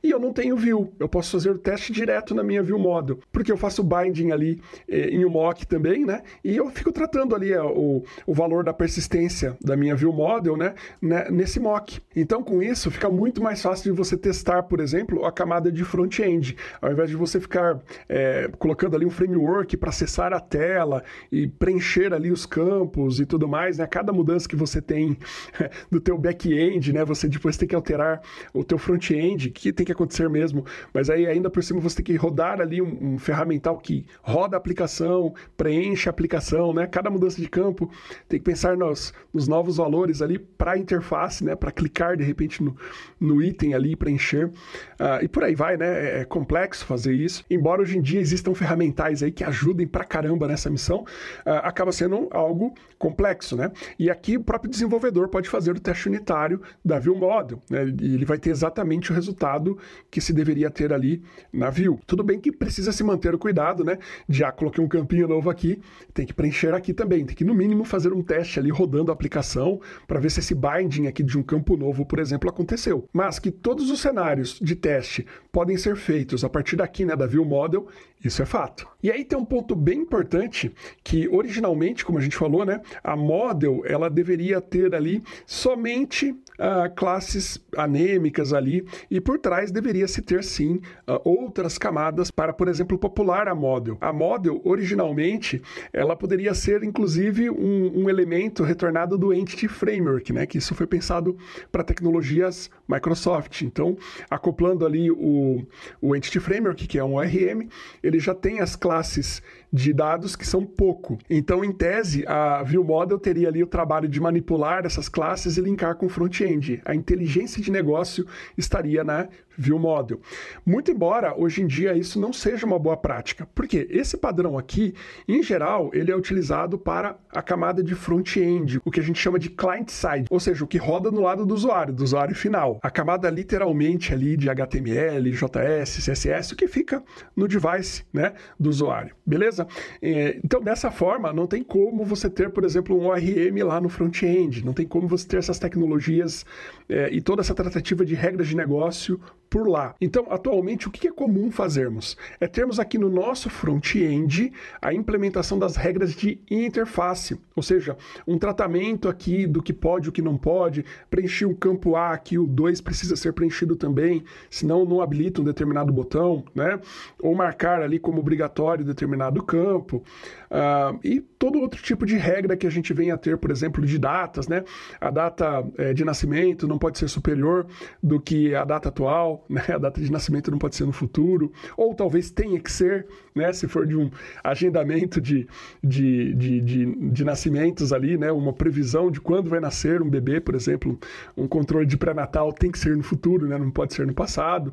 E 0.00 0.12
eu 0.12 0.20
não 0.20 0.32
tenho 0.32 0.56
view. 0.56 0.92
Eu 1.00 1.08
posso 1.08 1.32
fazer 1.32 1.50
o 1.50 1.58
teste 1.58 1.92
direto 1.92 2.36
na 2.36 2.44
minha 2.44 2.62
view 2.62 2.78
model, 2.78 3.18
porque 3.32 3.50
eu 3.50 3.56
faço 3.56 3.82
binding 3.82 4.30
ali 4.30 4.62
eh, 4.88 5.08
em 5.08 5.24
um 5.24 5.30
mock 5.30 5.66
também, 5.66 6.04
né? 6.04 6.22
E 6.44 6.56
eu 6.56 6.70
fico 6.70 6.92
tratando 6.92 7.34
ali 7.34 7.52
o, 7.56 8.04
o 8.28 8.32
valor 8.32 8.62
da 8.62 8.72
persistência 8.72 9.56
da 9.60 9.76
minha 9.76 9.96
view 9.96 10.12
model, 10.12 10.56
né, 10.56 10.74
né, 11.02 11.26
nesse 11.32 11.58
mock. 11.58 12.00
Então, 12.14 12.44
com 12.44 12.62
isso, 12.62 12.92
fica 12.92 13.10
muito 13.10 13.42
mais 13.42 13.60
fácil 13.60 13.90
de 13.90 13.98
você 13.98 14.16
testar, 14.16 14.62
por 14.62 14.78
exemplo, 14.78 15.24
a 15.24 15.32
camada 15.32 15.72
de 15.72 15.82
front-end, 15.82 16.56
ao 16.80 16.92
invés 16.92 17.10
de 17.10 17.16
você 17.16 17.40
ficar 17.40 17.80
é, 18.08 18.50
colocando 18.58 18.96
ali 18.96 19.06
um 19.06 19.10
framework 19.10 19.76
para 19.76 19.90
acessar 19.90 20.32
a 20.32 20.40
tela 20.40 21.02
e 21.30 21.46
preencher 21.46 22.12
ali 22.12 22.30
os 22.30 22.46
campos 22.46 23.20
e 23.20 23.26
tudo 23.26 23.48
mais, 23.48 23.78
né? 23.78 23.86
Cada 23.86 24.12
mudança 24.12 24.48
que 24.48 24.56
você 24.56 24.80
tem 24.80 25.16
do 25.90 26.00
teu 26.00 26.16
back-end, 26.18 26.92
né? 26.92 27.04
Você 27.04 27.28
depois 27.28 27.56
tem 27.56 27.68
que 27.68 27.74
alterar 27.74 28.20
o 28.52 28.64
teu 28.64 28.78
front-end, 28.78 29.50
que 29.50 29.72
tem 29.72 29.86
que 29.86 29.92
acontecer 29.92 30.28
mesmo, 30.28 30.64
mas 30.92 31.10
aí 31.10 31.26
ainda 31.26 31.50
por 31.50 31.62
cima 31.62 31.80
você 31.80 31.96
tem 31.96 32.04
que 32.04 32.16
rodar 32.16 32.60
ali 32.60 32.80
um, 32.80 33.14
um 33.14 33.18
ferramental 33.18 33.78
que 33.78 34.06
roda 34.22 34.56
a 34.56 34.58
aplicação, 34.58 35.34
preenche 35.56 36.08
a 36.08 36.10
aplicação, 36.10 36.72
né? 36.72 36.86
Cada 36.86 37.10
mudança 37.10 37.40
de 37.40 37.48
campo 37.48 37.90
tem 38.28 38.38
que 38.38 38.44
pensar 38.44 38.76
nos, 38.76 39.12
nos 39.32 39.48
novos 39.48 39.76
valores 39.76 40.22
ali 40.22 40.38
para 40.38 40.72
a 40.72 40.78
interface, 40.78 41.44
né? 41.44 41.54
Para 41.56 41.72
clicar 41.72 42.16
de 42.16 42.24
repente 42.24 42.62
no, 42.62 42.76
no 43.18 43.42
item 43.42 43.74
ali, 43.74 43.96
preencher 43.96 44.46
uh, 44.46 45.22
e 45.22 45.28
por 45.28 45.44
aí 45.44 45.54
vai, 45.54 45.76
né? 45.76 45.84
É, 45.86 46.20
é 46.20 46.24
complexo 46.24 46.84
fazer 46.84 47.12
isso, 47.12 47.44
embora 47.50 47.82
hoje 47.82 47.93
em 47.96 48.02
dia 48.02 48.20
existam 48.20 48.54
ferramentais 48.54 49.22
aí 49.22 49.30
que 49.30 49.44
ajudem 49.44 49.86
pra 49.86 50.04
caramba 50.04 50.46
nessa 50.48 50.70
missão, 50.70 51.00
uh, 51.00 51.50
acaba 51.62 51.92
sendo 51.92 52.28
algo 52.30 52.74
complexo, 52.98 53.56
né? 53.56 53.70
E 53.98 54.10
aqui 54.10 54.36
o 54.36 54.42
próprio 54.42 54.70
desenvolvedor 54.70 55.28
pode 55.28 55.48
fazer 55.48 55.72
o 55.72 55.80
teste 55.80 56.08
unitário 56.08 56.60
da 56.84 56.98
View 56.98 57.14
Model, 57.14 57.60
né? 57.68 57.84
E 58.00 58.14
ele 58.14 58.24
vai 58.24 58.38
ter 58.38 58.50
exatamente 58.50 59.10
o 59.10 59.14
resultado 59.14 59.78
que 60.10 60.20
se 60.20 60.32
deveria 60.32 60.70
ter 60.70 60.92
ali 60.92 61.22
na 61.52 61.70
View. 61.70 62.00
Tudo 62.06 62.22
bem 62.22 62.38
que 62.38 62.50
precisa 62.50 62.92
se 62.92 63.02
manter 63.02 63.34
o 63.34 63.38
cuidado, 63.38 63.84
né? 63.84 63.98
Já 64.28 64.50
coloquei 64.52 64.82
um 64.82 64.88
campinho 64.88 65.28
novo 65.28 65.50
aqui, 65.50 65.80
tem 66.12 66.26
que 66.26 66.32
preencher 66.32 66.74
aqui 66.74 66.92
também, 66.92 67.24
tem 67.24 67.36
que 67.36 67.44
no 67.44 67.54
mínimo 67.54 67.84
fazer 67.84 68.12
um 68.12 68.22
teste 68.22 68.58
ali 68.58 68.70
rodando 68.70 69.10
a 69.10 69.14
aplicação 69.14 69.80
para 70.06 70.20
ver 70.20 70.30
se 70.30 70.40
esse 70.40 70.54
binding 70.54 71.06
aqui 71.06 71.22
de 71.22 71.38
um 71.38 71.42
campo 71.42 71.76
novo, 71.76 72.04
por 72.04 72.18
exemplo, 72.18 72.48
aconteceu. 72.48 73.08
Mas 73.12 73.38
que 73.38 73.50
todos 73.50 73.90
os 73.90 74.00
cenários 74.00 74.58
de 74.60 74.74
teste 74.74 75.26
podem 75.50 75.76
ser 75.76 75.96
feitos 75.96 76.44
a 76.44 76.48
partir 76.48 76.76
daqui, 76.76 77.04
né, 77.04 77.16
da 77.16 77.26
View 77.26 77.44
Model, 77.44 77.73
Model 77.74 77.86
isso 78.24 78.42
é 78.42 78.46
fato. 78.46 78.88
E 79.02 79.10
aí 79.10 79.24
tem 79.24 79.38
um 79.38 79.44
ponto 79.44 79.76
bem 79.76 80.00
importante 80.00 80.72
que 81.02 81.28
originalmente, 81.28 82.04
como 82.04 82.18
a 82.18 82.22
gente 82.22 82.36
falou, 82.36 82.64
né, 82.64 82.80
a 83.02 83.14
model 83.14 83.82
ela 83.84 84.08
deveria 84.08 84.60
ter 84.60 84.94
ali 84.94 85.22
somente 85.46 86.30
uh, 86.30 86.94
classes 86.96 87.62
anêmicas 87.76 88.52
ali 88.52 88.86
e 89.10 89.20
por 89.20 89.38
trás 89.38 89.70
deveria 89.70 90.08
se 90.08 90.22
ter 90.22 90.42
sim 90.42 90.80
uh, 91.06 91.20
outras 91.22 91.76
camadas 91.76 92.30
para, 92.30 92.52
por 92.52 92.66
exemplo, 92.66 92.98
popular 92.98 93.46
a 93.46 93.54
model. 93.54 93.98
A 94.00 94.12
model 94.12 94.60
originalmente 94.64 95.60
ela 95.92 96.16
poderia 96.16 96.54
ser 96.54 96.82
inclusive 96.82 97.50
um, 97.50 98.04
um 98.04 98.08
elemento 98.08 98.62
retornado 98.62 99.18
do 99.18 99.34
Entity 99.34 99.68
Framework, 99.68 100.32
né, 100.32 100.46
que 100.46 100.58
isso 100.58 100.74
foi 100.74 100.86
pensado 100.86 101.36
para 101.70 101.84
tecnologias 101.84 102.70
Microsoft. 102.88 103.62
Então, 103.62 103.96
acoplando 104.30 104.86
ali 104.86 105.10
o, 105.10 105.62
o 106.00 106.16
Entity 106.16 106.40
Framework, 106.40 106.86
que 106.86 106.98
é 106.98 107.04
um 107.04 107.14
ORM, 107.14 107.68
ele 108.02 108.13
já 108.18 108.34
tem 108.34 108.60
as 108.60 108.76
classes 108.76 109.42
de 109.72 109.92
dados 109.92 110.36
que 110.36 110.46
são 110.46 110.64
pouco. 110.64 111.18
Então, 111.28 111.64
em 111.64 111.72
tese, 111.72 112.24
a 112.28 112.62
View 112.62 112.84
Model 112.84 113.18
teria 113.18 113.48
ali 113.48 113.62
o 113.62 113.66
trabalho 113.66 114.08
de 114.08 114.20
manipular 114.20 114.86
essas 114.86 115.08
classes 115.08 115.56
e 115.56 115.60
linkar 115.60 115.96
com 115.96 116.06
o 116.06 116.08
front-end. 116.08 116.80
A 116.84 116.94
inteligência 116.94 117.60
de 117.60 117.72
negócio 117.72 118.24
estaria 118.56 119.02
na 119.02 119.28
View 119.56 119.78
Model. 119.78 120.20
Muito 120.64 120.90
embora 120.90 121.34
hoje 121.36 121.62
em 121.62 121.66
dia 121.66 121.94
isso 121.94 122.20
não 122.20 122.32
seja 122.32 122.66
uma 122.66 122.78
boa 122.78 122.96
prática, 122.96 123.48
porque 123.54 123.86
esse 123.90 124.16
padrão 124.16 124.58
aqui, 124.58 124.94
em 125.26 125.42
geral, 125.42 125.90
ele 125.92 126.10
é 126.10 126.16
utilizado 126.16 126.78
para 126.78 127.16
a 127.30 127.42
camada 127.42 127.82
de 127.82 127.94
front-end, 127.94 128.80
o 128.84 128.90
que 128.90 129.00
a 129.00 129.02
gente 129.02 129.18
chama 129.18 129.38
de 129.38 129.50
client-side, 129.50 130.26
ou 130.30 130.40
seja, 130.40 130.64
o 130.64 130.66
que 130.66 130.78
roda 130.78 131.10
no 131.10 131.20
lado 131.20 131.44
do 131.44 131.54
usuário, 131.54 131.92
do 131.92 132.02
usuário 132.02 132.34
final. 132.34 132.78
A 132.82 132.90
camada 132.90 133.28
literalmente 133.30 134.12
ali 134.12 134.36
de 134.36 134.48
HTML, 134.48 135.30
JS, 135.30 136.04
CSS, 136.04 136.52
o 136.52 136.56
que 136.56 136.68
fica 136.68 137.02
no 137.36 137.48
device 137.48 138.04
né, 138.12 138.32
do 138.58 138.70
usuário, 138.70 139.14
beleza? 139.24 139.66
É, 140.00 140.38
então, 140.44 140.60
dessa 140.60 140.90
forma, 140.90 141.32
não 141.32 141.46
tem 141.46 141.62
como 141.62 142.04
você 142.04 142.28
ter, 142.28 142.50
por 142.50 142.64
exemplo, 142.64 142.98
um 142.98 143.06
ORM 143.06 143.62
lá 143.64 143.80
no 143.80 143.88
front-end, 143.88 144.64
não 144.64 144.72
tem 144.72 144.86
como 144.86 145.08
você 145.08 145.26
ter 145.26 145.38
essas 145.38 145.58
tecnologias 145.58 146.44
é, 146.88 147.08
e 147.12 147.20
toda 147.20 147.40
essa 147.42 147.54
tratativa 147.54 148.04
de 148.04 148.14
regras 148.14 148.48
de 148.48 148.56
negócio 148.56 149.20
por 149.54 149.68
lá. 149.68 149.94
Então, 150.00 150.26
atualmente, 150.30 150.88
o 150.88 150.90
que 150.90 151.06
é 151.06 151.12
comum 151.12 151.48
fazermos? 151.48 152.16
É 152.40 152.48
termos 152.48 152.80
aqui 152.80 152.98
no 152.98 153.08
nosso 153.08 153.48
front-end 153.48 154.52
a 154.82 154.92
implementação 154.92 155.56
das 155.60 155.76
regras 155.76 156.12
de 156.12 156.40
interface, 156.50 157.38
ou 157.54 157.62
seja, 157.62 157.96
um 158.26 158.36
tratamento 158.36 159.08
aqui 159.08 159.46
do 159.46 159.62
que 159.62 159.72
pode 159.72 160.06
e 160.06 160.08
o 160.08 160.12
que 160.12 160.20
não 160.20 160.36
pode, 160.36 160.84
preencher 161.08 161.44
o 161.44 161.54
campo 161.54 161.94
A 161.94 162.10
aqui, 162.10 162.36
o 162.36 162.48
2 162.48 162.80
precisa 162.80 163.14
ser 163.14 163.32
preenchido 163.32 163.76
também, 163.76 164.24
senão 164.50 164.84
não 164.84 165.00
habilita 165.00 165.40
um 165.40 165.44
determinado 165.44 165.92
botão, 165.92 166.42
né? 166.52 166.80
Ou 167.22 167.32
marcar 167.32 167.80
ali 167.80 168.00
como 168.00 168.18
obrigatório 168.18 168.84
determinado 168.84 169.40
campo, 169.40 170.02
uh, 170.50 170.98
e 171.04 171.20
todo 171.20 171.60
outro 171.60 171.80
tipo 171.80 172.04
de 172.04 172.16
regra 172.16 172.56
que 172.56 172.66
a 172.66 172.70
gente 172.70 172.92
vem 172.92 173.12
a 173.12 173.16
ter, 173.16 173.38
por 173.38 173.52
exemplo, 173.52 173.86
de 173.86 174.00
datas, 174.00 174.48
né? 174.48 174.64
A 175.00 175.10
data 175.10 175.64
é, 175.78 175.92
de 175.92 176.04
nascimento 176.04 176.66
não 176.66 176.76
pode 176.76 176.98
ser 176.98 177.06
superior 177.06 177.68
do 178.02 178.20
que 178.20 178.52
a 178.52 178.64
data 178.64 178.88
atual, 178.88 179.43
né? 179.48 179.62
A 179.68 179.78
data 179.78 180.00
de 180.00 180.10
nascimento 180.10 180.50
não 180.50 180.58
pode 180.58 180.76
ser 180.76 180.84
no 180.84 180.92
futuro, 180.92 181.52
ou 181.76 181.94
talvez 181.94 182.30
tenha 182.30 182.58
que 182.60 182.70
ser, 182.70 183.06
né? 183.34 183.52
Se 183.52 183.66
for 183.68 183.86
de 183.86 183.96
um 183.96 184.10
agendamento 184.42 185.20
de, 185.20 185.46
de, 185.82 186.34
de, 186.34 186.60
de, 186.60 187.10
de 187.10 187.24
nascimentos 187.24 187.92
ali, 187.92 188.16
né? 188.16 188.32
Uma 188.32 188.52
previsão 188.52 189.10
de 189.10 189.20
quando 189.20 189.50
vai 189.50 189.60
nascer 189.60 190.02
um 190.02 190.08
bebê, 190.08 190.40
por 190.40 190.54
exemplo, 190.54 190.98
um 191.36 191.46
controle 191.46 191.86
de 191.86 191.96
pré-natal 191.96 192.52
tem 192.52 192.70
que 192.70 192.78
ser 192.78 192.96
no 192.96 193.02
futuro, 193.02 193.46
né? 193.46 193.58
Não 193.58 193.70
pode 193.70 193.94
ser 193.94 194.06
no 194.06 194.14
passado. 194.14 194.68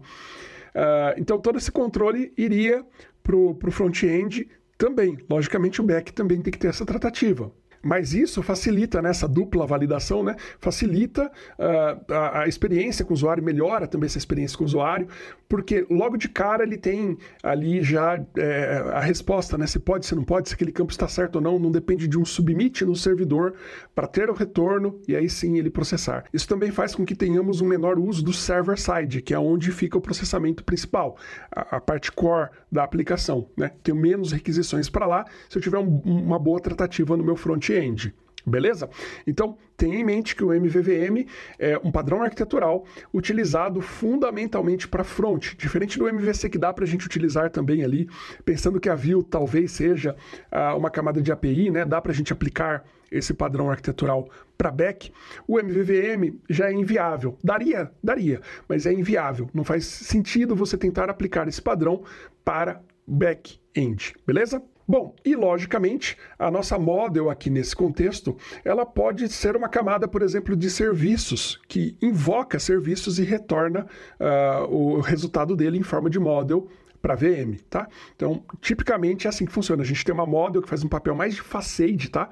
Uh, 0.75 1.18
então, 1.18 1.40
todo 1.40 1.58
esse 1.58 1.72
controle 1.72 2.32
iria 2.38 2.86
para 3.24 3.36
o 3.36 3.72
front-end 3.72 4.48
também. 4.78 5.18
Logicamente, 5.30 5.82
o 5.82 5.84
back 5.84 6.12
também 6.13 6.42
tem 6.42 6.51
que 6.51 6.58
ter 6.60 6.68
essa 6.68 6.86
tratativa. 6.86 7.51
Mas 7.81 8.13
isso 8.13 8.43
facilita 8.43 9.01
né, 9.01 9.11
dupla 9.29 9.65
validação, 9.65 10.23
né? 10.23 10.35
Facilita 10.59 11.31
uh, 11.57 12.13
a, 12.13 12.41
a, 12.41 12.47
experiência 12.47 13.03
com 13.03 13.11
o 13.11 13.15
usuário, 13.15 13.43
melhora 13.43 13.88
também 13.88 14.05
essa 14.05 14.17
experiência 14.17 14.57
com 14.57 14.63
o 14.63 14.67
usuário, 14.67 15.07
porque 15.50 15.85
logo 15.89 16.15
de 16.15 16.29
cara 16.29 16.63
ele 16.63 16.77
tem 16.77 17.17
ali 17.41 17.81
já 17.81 18.23
é, 18.38 18.83
a 18.93 19.00
resposta, 19.00 19.57
né? 19.57 19.65
Se 19.67 19.79
pode, 19.79 20.05
se 20.05 20.15
não 20.15 20.23
pode, 20.23 20.50
se 20.50 20.55
aquele 20.55 20.71
campo 20.71 20.91
está 20.91 21.07
certo 21.07 21.38
ou 21.38 21.41
não, 21.41 21.57
não 21.57 21.71
depende 21.71 22.07
de 22.07 22.17
um 22.17 22.25
submit 22.25 22.85
no 22.85 22.95
servidor 22.95 23.55
para 23.95 24.07
ter 24.07 24.29
o 24.29 24.33
retorno 24.33 25.00
e 25.07 25.15
aí 25.15 25.29
sim 25.29 25.57
ele 25.57 25.69
processar. 25.69 26.25
Isso 26.31 26.47
também 26.47 26.71
faz 26.71 26.93
com 26.95 27.03
que 27.03 27.15
tenhamos 27.15 27.61
um 27.61 27.67
menor 27.67 27.97
uso 28.00 28.23
do 28.23 28.31
server-side, 28.31 29.21
que 29.21 29.33
é 29.33 29.39
onde 29.39 29.71
fica 29.71 29.97
o 29.97 30.01
processamento 30.01 30.63
principal, 30.63 31.17
a, 31.51 31.77
a 31.77 31.81
parte 31.81 32.11
core 32.11 32.50
da 32.71 32.83
aplicação, 32.83 33.50
né? 33.57 33.71
Tenho 33.83 33.97
menos 33.97 34.31
requisições 34.31 34.89
para 34.89 35.05
lá 35.05 35.25
se 35.50 35.57
eu 35.57 35.61
tiver 35.61 35.79
um, 35.79 35.97
uma 36.05 36.39
boa 36.39 36.59
tratativa 36.59 37.17
no 37.17 37.23
meu 37.23 37.35
front 37.35 37.71
front-end. 37.72 38.13
Beleza? 38.44 38.90
Então, 39.28 39.56
tenha 39.78 40.00
em 40.00 40.04
mente 40.04 40.36
que 40.36 40.44
o 40.44 40.51
MVVM 40.51 41.28
é 41.60 41.80
um 41.84 41.92
padrão 41.92 42.24
arquitetural 42.24 42.86
utilizado 43.13 43.82
fundamentalmente 43.82 44.88
para 44.88 45.04
front, 45.04 45.54
diferente 45.56 46.00
do 46.00 46.10
MVC 46.10 46.50
que 46.50 46.58
dá 46.58 46.74
para 46.74 46.84
a 46.84 46.88
gente 46.88 47.06
utilizar 47.06 47.51
também 47.51 47.84
ali, 47.84 48.10
pensando 48.44 48.80
que 48.80 48.90
a 48.90 48.96
Vue 48.96 49.24
talvez 49.24 49.72
seja 49.72 50.16
uh, 50.51 50.75
uma 50.75 50.90
camada 50.90 51.22
de 51.22 51.32
API, 51.32 51.70
né? 51.70 51.86
dá 51.86 52.01
para 52.01 52.12
a 52.12 52.16
gente 52.16 52.34
aplicar 52.34 52.84
esse 53.12 53.32
padrão 53.32 53.70
arquitetural 53.70 54.28
para 54.58 54.72
back, 54.72 55.12
o 55.48 55.60
MVVM 55.60 56.40
já 56.50 56.70
é 56.70 56.74
inviável. 56.74 57.38
Daria, 57.44 57.92
daria, 58.04 58.42
mas 58.68 58.88
é 58.88 58.94
inviável. 58.94 59.50
Não 59.54 59.63
faz 59.63 59.86
sentido 59.86 60.56
você 60.56 60.78
tentar 60.78 61.12
aplicar 61.12 61.48
esse 61.48 61.62
padrão 61.62 62.04
para 62.44 62.82
back-end, 63.06 64.16
beleza? 64.25 64.63
Bom, 64.91 65.15
e 65.24 65.38
logicamente, 65.38 66.17
a 66.38 66.51
nossa 66.51 66.77
model 66.77 67.29
aqui 67.29 67.50
nesse 67.50 67.74
contexto, 67.74 68.36
ela 68.62 68.86
pode 68.86 69.29
ser 69.29 69.55
uma 69.55 69.69
camada, 69.69 70.05
por 70.05 70.21
exemplo, 70.21 70.53
de 70.53 70.69
serviços, 70.69 71.62
que 71.69 71.95
invoca 72.01 72.60
serviços 72.60 73.17
e 73.17 73.24
retorna 73.24 73.88
uh, 74.19 74.65
o 74.69 75.00
resultado 75.00 75.55
dele 75.55 75.77
em 75.77 75.81
forma 75.81 76.10
de 76.10 76.19
model 76.19 76.67
para 77.01 77.15
VM, 77.15 77.55
tá? 77.69 77.88
Então, 78.17 78.43
tipicamente 78.60 79.27
é 79.27 79.29
assim 79.29 79.45
que 79.45 79.53
funciona. 79.53 79.81
A 79.81 79.86
gente 79.86 80.03
tem 80.03 80.13
uma 80.13 80.25
model 80.25 80.62
que 80.62 80.67
faz 80.67 80.83
um 80.83 80.89
papel 80.89 81.15
mais 81.15 81.36
de 81.36 81.41
facade, 81.41 82.10
tá? 82.10 82.29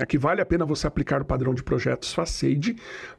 Aqui 0.00 0.18
vale 0.18 0.40
a 0.40 0.46
pena 0.46 0.64
você 0.64 0.88
aplicar 0.88 1.22
o 1.22 1.24
padrão 1.24 1.54
de 1.54 1.62
projetos 1.62 2.12
facade 2.12 2.74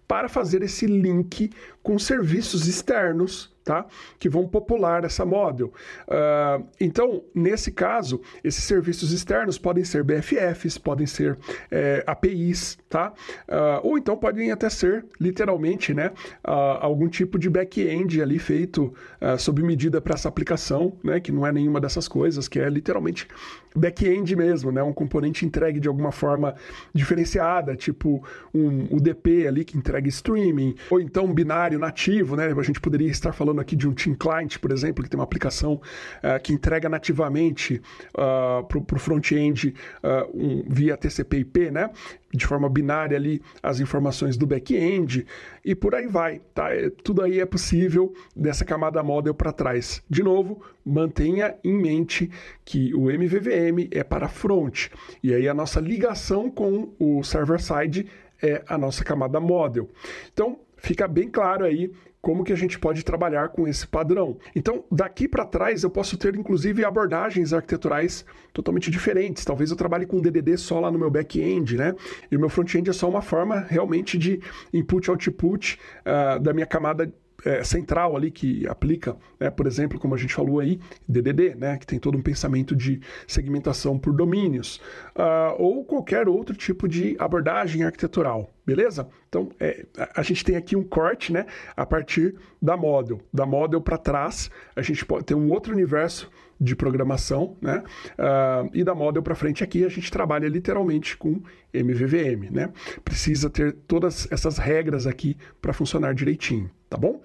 para 0.05 0.27
fazer 0.27 0.63
esse 0.63 0.85
link 0.85 1.49
com 1.81 1.97
serviços 1.97 2.67
externos 2.67 3.50
tá? 3.63 3.85
que 4.19 4.29
vão 4.29 4.47
popular 4.47 5.03
essa 5.03 5.25
model. 5.25 5.73
Uh, 6.07 6.65
então, 6.79 7.23
nesse 7.33 7.71
caso, 7.71 8.21
esses 8.43 8.63
serviços 8.63 9.11
externos 9.11 9.57
podem 9.57 9.83
ser 9.83 10.03
BFFs, 10.03 10.77
podem 10.77 11.05
ser 11.05 11.37
é, 11.69 12.03
APIs, 12.05 12.77
tá? 12.89 13.13
Uh, 13.47 13.87
ou 13.87 13.97
então 13.97 14.17
podem 14.17 14.51
até 14.51 14.69
ser, 14.69 15.05
literalmente, 15.19 15.93
né, 15.93 16.11
uh, 16.45 16.79
algum 16.79 17.07
tipo 17.07 17.37
de 17.37 17.49
back-end 17.49 18.21
ali 18.21 18.39
feito 18.39 18.93
sob 19.37 19.61
medida 19.61 20.01
para 20.01 20.15
essa 20.15 20.27
aplicação, 20.27 20.93
né, 21.03 21.19
que 21.19 21.31
não 21.31 21.45
é 21.45 21.51
nenhuma 21.51 21.79
dessas 21.79 22.07
coisas, 22.07 22.47
que 22.47 22.59
é 22.59 22.69
literalmente 22.69 23.27
back-end 23.75 24.35
mesmo, 24.35 24.71
né, 24.71 24.81
um 24.83 24.93
componente 24.93 25.45
entregue 25.45 25.79
de 25.79 25.87
alguma 25.87 26.11
forma 26.11 26.55
diferenciada, 26.93 27.75
tipo 27.75 28.23
um 28.53 28.87
UDP 28.95 29.47
ali 29.47 29.63
que 29.63 29.77
entrega 29.77 30.07
streaming, 30.09 30.75
ou 30.89 30.99
então 30.99 31.25
um 31.25 31.33
binário 31.33 31.79
nativo, 31.79 32.35
né, 32.35 32.51
a 32.51 32.63
gente 32.63 32.79
poderia 32.79 33.09
estar 33.09 33.31
falando 33.31 33.59
aqui 33.61 33.75
de 33.75 33.87
um 33.87 33.93
Team 33.93 34.15
Client, 34.15 34.57
por 34.57 34.71
exemplo, 34.71 35.03
que 35.03 35.09
tem 35.09 35.17
uma 35.17 35.23
aplicação 35.23 35.73
uh, 35.73 36.41
que 36.41 36.53
entrega 36.53 36.89
nativamente 36.89 37.81
uh, 38.13 38.63
para 38.65 38.95
o 38.95 38.99
front-end 38.99 39.73
uh, 40.03 40.37
um, 40.37 40.63
via 40.67 40.97
TCP/IP, 40.97 41.71
né? 41.71 41.89
De 42.33 42.45
forma 42.45 42.69
binária 42.69 43.17
ali 43.17 43.41
as 43.61 43.79
informações 43.79 44.37
do 44.37 44.45
back-end 44.45 45.25
e 45.63 45.75
por 45.75 45.95
aí 45.95 46.07
vai, 46.07 46.41
tá? 46.53 46.73
É, 46.73 46.89
tudo 46.89 47.21
aí 47.21 47.39
é 47.39 47.45
possível 47.45 48.13
dessa 48.35 48.65
camada 48.65 49.01
model 49.03 49.33
para 49.33 49.51
trás. 49.51 50.01
De 50.09 50.23
novo, 50.23 50.61
mantenha 50.85 51.55
em 51.63 51.73
mente 51.73 52.31
que 52.65 52.93
o 52.93 53.09
MVVM 53.11 53.87
é 53.91 54.03
para 54.03 54.27
front 54.27 54.87
e 55.23 55.33
aí 55.33 55.47
a 55.47 55.53
nossa 55.53 55.79
ligação 55.79 56.49
com 56.49 56.93
o 56.99 57.23
server-side 57.23 58.07
é 58.41 58.63
a 58.67 58.77
nossa 58.77 59.03
camada 59.03 59.39
model. 59.39 59.89
Então, 60.33 60.59
fica 60.77 61.07
bem 61.07 61.29
claro 61.29 61.63
aí 61.63 61.91
como 62.21 62.43
que 62.43 62.53
a 62.53 62.55
gente 62.55 62.77
pode 62.77 63.03
trabalhar 63.03 63.49
com 63.49 63.67
esse 63.67 63.87
padrão. 63.87 64.37
Então, 64.55 64.83
daqui 64.91 65.27
para 65.27 65.43
trás, 65.43 65.83
eu 65.83 65.89
posso 65.89 66.17
ter 66.17 66.35
inclusive 66.35 66.85
abordagens 66.85 67.51
arquiteturais 67.51 68.23
totalmente 68.53 68.91
diferentes. 68.91 69.43
Talvez 69.43 69.71
eu 69.71 69.75
trabalhe 69.75 70.05
com 70.05 70.21
DDD 70.21 70.57
só 70.57 70.79
lá 70.79 70.91
no 70.91 70.99
meu 70.99 71.09
back-end, 71.09 71.77
né? 71.77 71.95
E 72.31 72.37
o 72.37 72.39
meu 72.39 72.49
front-end 72.49 72.89
é 72.89 72.93
só 72.93 73.09
uma 73.09 73.21
forma 73.21 73.65
realmente 73.67 74.17
de 74.17 74.39
input-output 74.71 75.79
uh, 76.05 76.39
da 76.39 76.53
minha 76.53 76.65
camada 76.67 77.11
é, 77.45 77.63
central 77.63 78.15
ali 78.15 78.31
que 78.31 78.67
aplica, 78.67 79.15
né, 79.39 79.49
por 79.49 79.67
exemplo, 79.67 79.99
como 79.99 80.15
a 80.15 80.17
gente 80.17 80.33
falou 80.33 80.59
aí, 80.59 80.79
DDD, 81.07 81.55
né, 81.55 81.77
que 81.77 81.85
tem 81.85 81.99
todo 81.99 82.17
um 82.17 82.21
pensamento 82.21 82.75
de 82.75 83.01
segmentação 83.27 83.97
por 83.97 84.13
domínios, 84.13 84.81
uh, 85.15 85.55
ou 85.57 85.83
qualquer 85.83 86.27
outro 86.27 86.55
tipo 86.55 86.87
de 86.87 87.15
abordagem 87.19 87.83
arquitetural, 87.83 88.49
beleza? 88.65 89.07
Então, 89.27 89.49
é, 89.59 89.85
a 90.15 90.21
gente 90.21 90.43
tem 90.43 90.55
aqui 90.55 90.75
um 90.75 90.83
corte, 90.83 91.31
né, 91.31 91.45
a 91.75 91.85
partir 91.85 92.35
da 92.61 92.75
model. 92.75 93.19
Da 93.33 93.45
model 93.45 93.81
para 93.81 93.97
trás, 93.97 94.49
a 94.75 94.81
gente 94.81 95.05
pode 95.05 95.25
ter 95.25 95.35
um 95.35 95.51
outro 95.51 95.73
universo 95.73 96.29
de 96.61 96.75
programação, 96.75 97.57
né? 97.59 97.83
Uh, 98.19 98.69
e 98.71 98.83
da 98.83 98.93
model 98.93 99.23
para 99.23 99.33
frente 99.33 99.63
aqui 99.63 99.83
a 99.83 99.89
gente 99.89 100.11
trabalha 100.11 100.47
literalmente 100.47 101.17
com 101.17 101.41
MVVM, 101.73 102.51
né? 102.51 102.71
Precisa 103.03 103.49
ter 103.49 103.73
todas 103.87 104.27
essas 104.31 104.57
regras 104.57 105.07
aqui 105.07 105.37
para 105.61 105.73
funcionar 105.73 106.13
direitinho 106.13 106.69
tá 106.91 106.97
bom? 106.97 107.21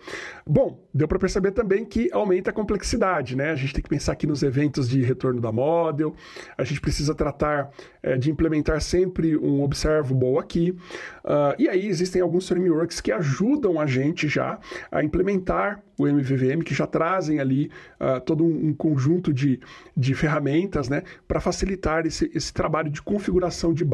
Bom, 0.46 0.80
deu 0.94 1.08
para 1.08 1.18
perceber 1.18 1.50
também 1.50 1.84
que 1.84 2.08
aumenta 2.12 2.50
a 2.50 2.52
complexidade, 2.52 3.34
né? 3.34 3.50
A 3.50 3.56
gente 3.56 3.74
tem 3.74 3.82
que 3.82 3.88
pensar 3.88 4.12
aqui 4.12 4.24
nos 4.24 4.44
eventos 4.44 4.88
de 4.88 5.02
retorno 5.02 5.40
da 5.40 5.50
model, 5.50 6.14
a 6.56 6.62
gente 6.62 6.80
precisa 6.80 7.12
tratar 7.16 7.72
é, 8.00 8.16
de 8.16 8.30
implementar 8.30 8.80
sempre 8.80 9.36
um 9.36 9.64
observable 9.64 10.38
aqui, 10.38 10.70
uh, 11.24 11.52
e 11.58 11.68
aí 11.68 11.88
existem 11.88 12.22
alguns 12.22 12.48
frameworks 12.48 13.00
que 13.00 13.10
ajudam 13.10 13.80
a 13.80 13.86
gente 13.86 14.28
já 14.28 14.56
a 14.88 15.02
implementar 15.02 15.82
o 15.98 16.06
MVVM, 16.06 16.62
que 16.62 16.74
já 16.74 16.86
trazem 16.86 17.40
ali 17.40 17.70
uh, 17.98 18.20
todo 18.20 18.44
um, 18.44 18.68
um, 18.68 18.74
conjunto 18.74 19.32
de, 19.32 19.58
de 19.96 20.14
ferramentas, 20.14 20.88
né, 20.88 21.02
para 21.26 21.40
facilitar 21.40 22.06
esse, 22.06 22.30
esse 22.32 22.52
trabalho 22.52 22.90
de 22.90 23.02
configuração 23.02 23.74
de 23.74 23.84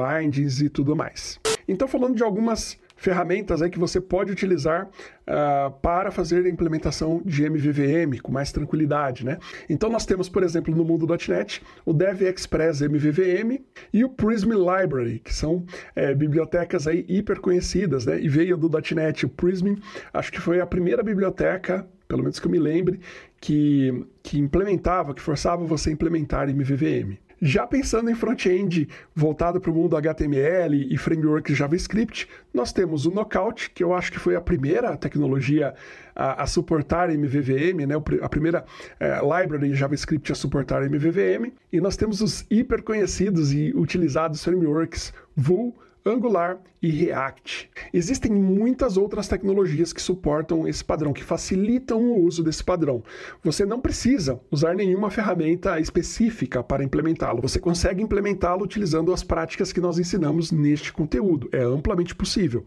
bindings 0.43 0.61
e 0.61 0.69
tudo 0.69 0.97
mais. 0.97 1.39
Então, 1.67 1.87
falando 1.87 2.17
de 2.17 2.23
algumas 2.23 2.81
ferramentas 2.97 3.61
aí 3.61 3.69
que 3.69 3.81
você 3.81 4.01
pode 4.01 4.31
utilizar 4.31 4.87
uh, 4.87 5.73
para 5.81 6.13
fazer 6.13 6.47
a 6.47 6.49
implementação 6.49 7.21
de 7.25 7.45
MVVM 7.45 8.21
com 8.23 8.31
mais 8.31 8.53
tranquilidade, 8.53 9.25
né? 9.25 9.39
Então 9.69 9.91
nós 9.91 10.07
temos, 10.07 10.29
por 10.29 10.45
exemplo, 10.45 10.75
no 10.75 10.85
mundo 10.85 11.05
.NET, 11.29 11.61
o 11.85 11.93
DevExpress 11.93 12.81
MVVM 12.81 13.61
e 13.93 14.05
o 14.05 14.09
Prism 14.09 14.53
Library, 14.53 15.19
que 15.19 15.35
são 15.35 15.65
é, 15.97 16.15
bibliotecas 16.15 16.87
aí 16.87 17.05
hiper 17.09 17.41
conhecidas, 17.41 18.07
né? 18.07 18.21
E 18.21 18.29
veio 18.29 18.57
do 18.57 18.71
.NET 18.95 19.27
o 19.27 19.29
Prism, 19.29 19.75
acho 20.15 20.31
que 20.31 20.41
foi 20.41 20.61
a 20.61 20.67
primeira 20.67 21.03
biblioteca 21.03 21.85
pelo 22.07 22.25
menos 22.25 22.39
que 22.39 22.47
eu 22.47 22.51
me 22.51 22.59
lembre, 22.59 23.01
que, 23.41 24.05
que 24.23 24.39
implementava, 24.39 25.15
que 25.15 25.23
forçava 25.23 25.65
você 25.65 25.89
a 25.89 25.93
implementar 25.95 26.47
MVVM. 26.51 27.17
Já 27.45 27.67
pensando 27.67 28.09
em 28.09 28.15
front-end 28.15 28.89
voltado 29.13 29.61
para 29.61 29.69
o 29.69 29.75
mundo 29.75 29.97
HTML 29.97 30.87
e 30.89 30.97
framework 30.97 31.53
JavaScript, 31.53 32.29
nós 32.55 32.73
temos 32.73 33.05
o 33.05 33.11
Knockout, 33.11 33.71
que 33.71 33.83
eu 33.83 33.93
acho 33.93 34.13
que 34.13 34.21
foi 34.21 34.37
a 34.37 34.41
primeira 34.41 34.97
tecnologia 34.97 35.75
a, 36.15 36.45
a 36.45 36.47
suportar 36.47 37.11
MVVM, 37.11 37.85
né? 37.85 37.97
a 38.23 38.29
primeira 38.29 38.65
é, 39.01 39.19
library 39.21 39.75
JavaScript 39.75 40.31
a 40.31 40.37
suportar 40.37 40.85
MVVM, 40.85 41.53
e 41.73 41.81
nós 41.81 41.97
temos 41.97 42.21
os 42.21 42.47
hiper 42.49 42.81
conhecidos 42.81 43.53
e 43.53 43.73
utilizados 43.75 44.45
frameworks 44.45 45.13
Vue, 45.35 45.73
Angular 46.05 46.59
e 46.83 46.91
React. 46.91 47.71
Existem 47.95 48.33
muitas 48.33 48.97
outras 48.97 49.29
tecnologias 49.29 49.93
que 49.93 50.03
suportam 50.03 50.67
esse 50.67 50.85
padrão, 50.85 51.13
que 51.13 51.23
facilitam 51.23 52.01
o 52.03 52.25
uso 52.25 52.43
desse 52.43 52.65
padrão. 52.65 53.05
Você 53.45 53.65
não 53.65 53.81
precisa 53.81 54.41
usar 54.51 54.75
nenhuma 54.75 55.11
ferramenta 55.11 55.79
específica 55.79 56.61
para 56.61 56.83
implementá-lo. 56.83 57.41
Você 57.41 57.61
consegue 57.61 58.03
implementá-lo 58.03 58.65
utilizando 58.65 59.13
as 59.13 59.23
práticas 59.23 59.73
que 59.73 59.81
nós 59.81 59.97
ensinamos 59.97 60.51
neste 60.51 60.93
conteúdo. 60.93 61.49
É 61.53 61.63
amplamente 61.63 62.17
possível. 62.17 62.65